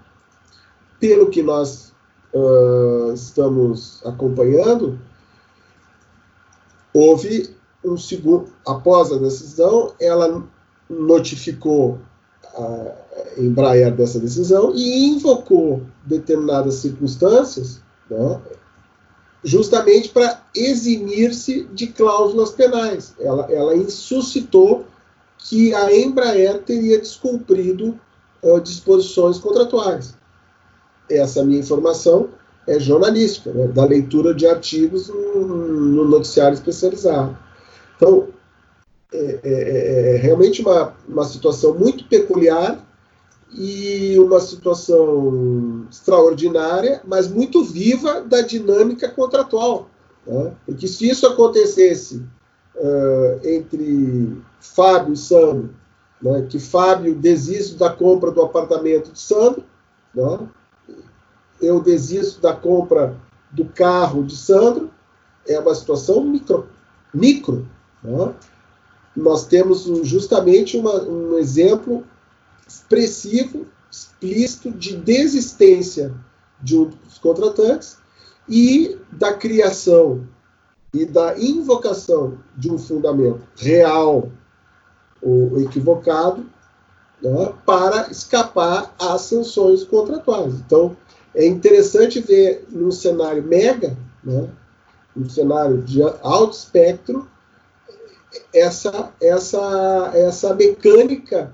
[1.00, 1.92] Pelo que nós
[2.32, 4.98] uh, estamos acompanhando,
[6.94, 7.54] houve
[7.84, 10.44] um segundo, após a decisão, ela
[10.88, 11.98] notificou
[12.54, 12.94] a
[13.36, 18.40] Embraer dessa decisão e invocou determinadas circunstâncias né,
[19.42, 23.14] justamente para eximir-se de cláusulas penais.
[23.18, 23.74] Ela, ela
[25.52, 28.00] que a Embraer teria descumprido
[28.42, 30.14] uh, disposições contratuais.
[31.10, 32.30] Essa minha informação
[32.66, 37.36] é jornalística, né, da leitura de artigos no, no noticiário especializado.
[37.94, 38.28] Então,
[39.12, 42.82] é, é, é, é realmente uma, uma situação muito peculiar
[43.52, 49.90] e uma situação extraordinária, mas muito viva da dinâmica contratual.
[50.26, 50.54] Né?
[50.64, 52.22] Porque se isso acontecesse
[52.74, 55.74] uh, entre Fábio e Sandro,
[56.22, 59.64] né, que Fábio desiste da compra do apartamento de Sandro,
[60.14, 60.48] né,
[61.60, 63.16] eu desisto da compra
[63.50, 64.90] do carro de Sandro,
[65.46, 66.68] é uma situação micro.
[67.12, 67.68] micro
[68.02, 68.34] né?
[69.16, 72.04] nós temos justamente uma, um exemplo
[72.66, 76.14] expressivo, explícito de desistência
[76.60, 77.98] de um dos contratantes
[78.48, 80.26] e da criação
[80.94, 84.30] e da invocação de um fundamento real
[85.22, 86.44] ou equivocado
[87.22, 90.54] né, para escapar às sanções contratuais.
[90.54, 90.96] Então,
[91.34, 94.48] é interessante ver num cenário mega, né,
[95.28, 97.28] cenário de alto espectro,
[98.52, 101.52] essa, essa, essa mecânica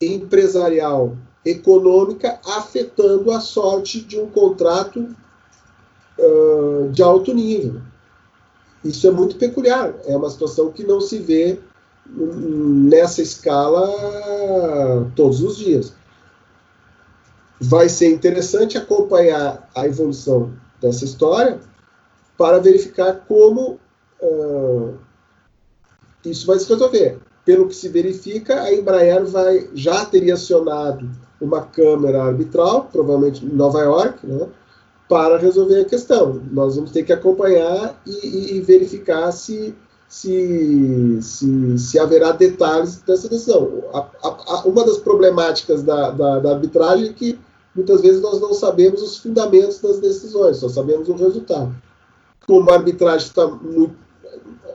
[0.00, 5.14] empresarial econômica afetando a sorte de um contrato
[6.18, 7.80] uh, de alto nível.
[8.84, 11.58] Isso é muito peculiar, é uma situação que não se vê
[12.06, 13.88] nessa escala
[15.14, 15.92] todos os dias.
[17.60, 21.60] Vai ser interessante acompanhar a evolução dessa história
[22.36, 23.78] para verificar como
[24.22, 24.94] uh,
[26.24, 27.18] isso vai se resolver.
[27.44, 31.08] Pelo que se verifica, a Embraer vai, já teria acionado
[31.40, 34.46] uma câmara arbitral, provavelmente em Nova York, né,
[35.08, 36.40] para resolver a questão.
[36.52, 39.74] Nós vamos ter que acompanhar e, e, e verificar se,
[40.10, 43.84] se, se, se, haverá detalhes dessa decisão.
[43.94, 47.38] A, a, a, uma das problemáticas da, da, da arbitragem é que
[47.74, 51.74] muitas vezes nós não sabemos os fundamentos das decisões, só sabemos o resultado.
[52.46, 53.94] Como a arbitragem está muito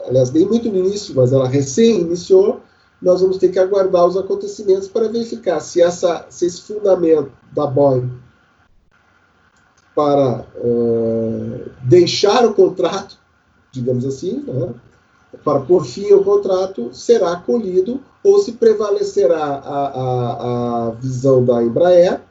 [0.08, 2.62] aliás, nem muito no início, mas ela recém iniciou,
[3.02, 7.68] nós vamos ter que aguardar os acontecimentos para verificar se, essa, se esse fundamento da
[7.68, 8.12] Boeing
[9.94, 13.18] para uh, deixar o contrato,
[13.72, 14.74] digamos assim, né,
[15.44, 21.64] para por fim ao contrato, será acolhido ou se prevalecerá a, a, a visão da
[21.64, 22.22] Embraer,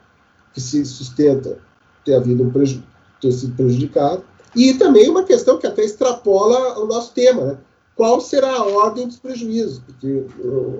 [0.53, 1.57] que se sustenta
[2.03, 2.83] ter havido um preju
[3.21, 4.23] ter sido prejudicado,
[4.55, 7.57] e também uma questão que até extrapola o nosso tema, né?
[7.95, 9.79] Qual será a ordem dos prejuízos?
[9.79, 10.25] Porque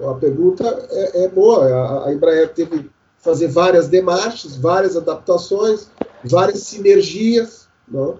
[0.09, 1.65] a pergunta é, é boa.
[1.65, 5.87] A, a Embraer teve que fazer várias demarches, várias adaptações,
[6.23, 8.19] várias sinergias, não?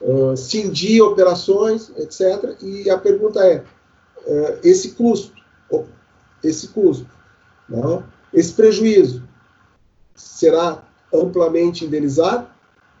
[0.00, 2.56] Uh, cindir operações, etc.
[2.60, 3.64] E a pergunta é:
[4.26, 5.32] uh, esse custo,
[6.42, 7.06] esse custo,
[7.68, 8.04] não?
[8.32, 9.22] esse prejuízo,
[10.14, 12.48] será amplamente indenizado?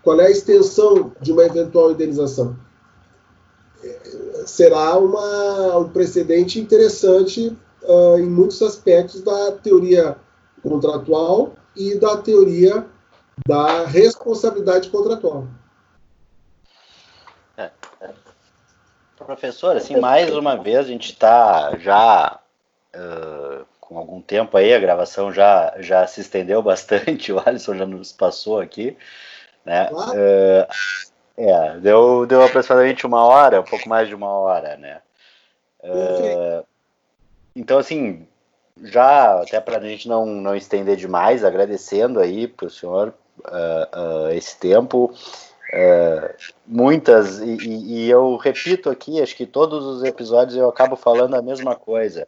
[0.02, 2.56] Qual é a extensão de uma eventual indenização?
[4.46, 10.16] Será uma, um precedente interessante uh, em muitos aspectos da teoria
[10.62, 12.86] contratual e da teoria
[13.46, 15.46] da responsabilidade contratual.
[17.56, 17.70] É,
[18.00, 18.10] é.
[19.32, 22.38] Professor, assim, mais uma vez a gente está já
[22.94, 27.86] uh, com algum tempo aí, a gravação já, já se estendeu bastante, o Alisson já
[27.86, 28.94] nos passou aqui.
[29.64, 29.88] Né?
[29.90, 30.66] Uh,
[31.38, 35.00] é, deu, deu aproximadamente uma hora, um pouco mais de uma hora, né?
[35.82, 36.62] Uh,
[37.56, 38.28] então, assim,
[38.82, 43.14] já até para a gente não, não estender demais, agradecendo aí para o senhor
[44.34, 45.14] esse tempo.
[46.66, 51.42] Muitas, e, e, eu repito aqui, acho que todos os episódios eu acabo falando a
[51.42, 52.26] mesma coisa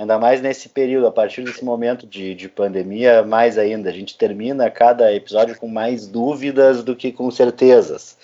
[0.00, 3.90] ainda mais nesse período, a partir desse momento de, de pandemia, mais ainda.
[3.90, 8.16] A gente termina cada episódio com mais dúvidas do que com certezas.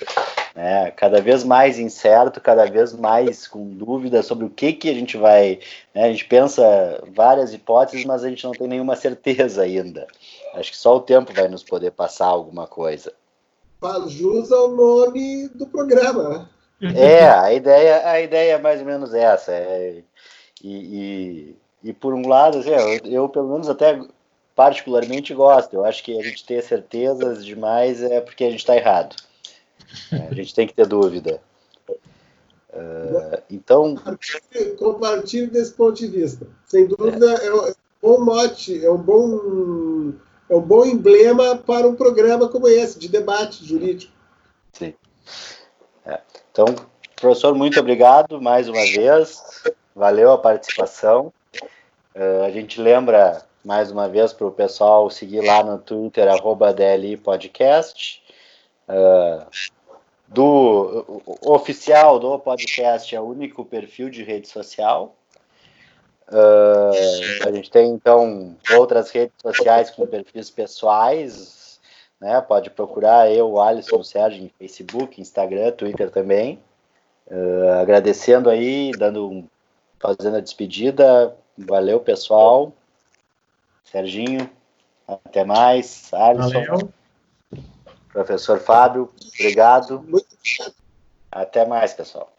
[0.55, 0.91] Né?
[0.93, 5.19] Cada vez mais incerto, cada vez mais com dúvidas sobre o que, que a gente
[5.19, 5.61] vai.
[5.95, 6.05] Né?
[6.05, 10.07] A gente pensa várias hipóteses, mas a gente não tem nenhuma certeza ainda.
[10.55, 13.13] Acho que só o tempo vai nos poder passar alguma coisa.
[13.81, 16.49] Faz jus ao nome do programa.
[16.81, 16.93] Né?
[16.95, 19.53] É, a ideia, a ideia é mais ou menos essa.
[19.53, 20.03] É,
[20.63, 24.01] e, e por um lado, assim, eu, eu, pelo menos até
[24.57, 25.75] particularmente gosto.
[25.75, 29.15] Eu acho que a gente ter certezas demais é porque a gente está errado.
[30.13, 31.41] É, a gente tem que ter dúvida.
[31.89, 33.95] Uh, então.
[34.79, 36.47] Compartilho desse ponto de vista.
[36.67, 40.13] Sem dúvida, é, é um bom mote, é um bom,
[40.49, 44.13] é um bom emblema para um programa como esse, de debate jurídico.
[44.73, 44.95] Sim.
[46.05, 46.21] É.
[46.51, 46.67] Então,
[47.17, 49.43] professor, muito obrigado mais uma vez.
[49.95, 51.33] Valeu a participação.
[52.15, 56.73] Uh, a gente lembra mais uma vez para o pessoal seguir lá no Twitter, arroba
[56.73, 58.23] DLI Podcast.
[58.89, 59.45] Uh,
[60.29, 65.17] do o, oficial do podcast é o único perfil de rede social.
[66.29, 71.81] Uh, a gente tem então outras redes sociais com perfis pessoais,
[72.21, 72.41] né?
[72.41, 76.61] Pode procurar eu, Alisson, Sérgio em Facebook, Instagram, Twitter também.
[77.29, 79.45] Uh, agradecendo aí, dando
[79.99, 81.37] fazendo a despedida.
[81.57, 82.73] Valeu, pessoal.
[83.85, 84.51] Serginho,
[85.07, 86.13] até mais.
[86.13, 86.65] Alisson.
[86.65, 86.91] Valeu.
[88.13, 90.05] Professor Fábio, obrigado.
[91.31, 92.36] Até mais, pessoal.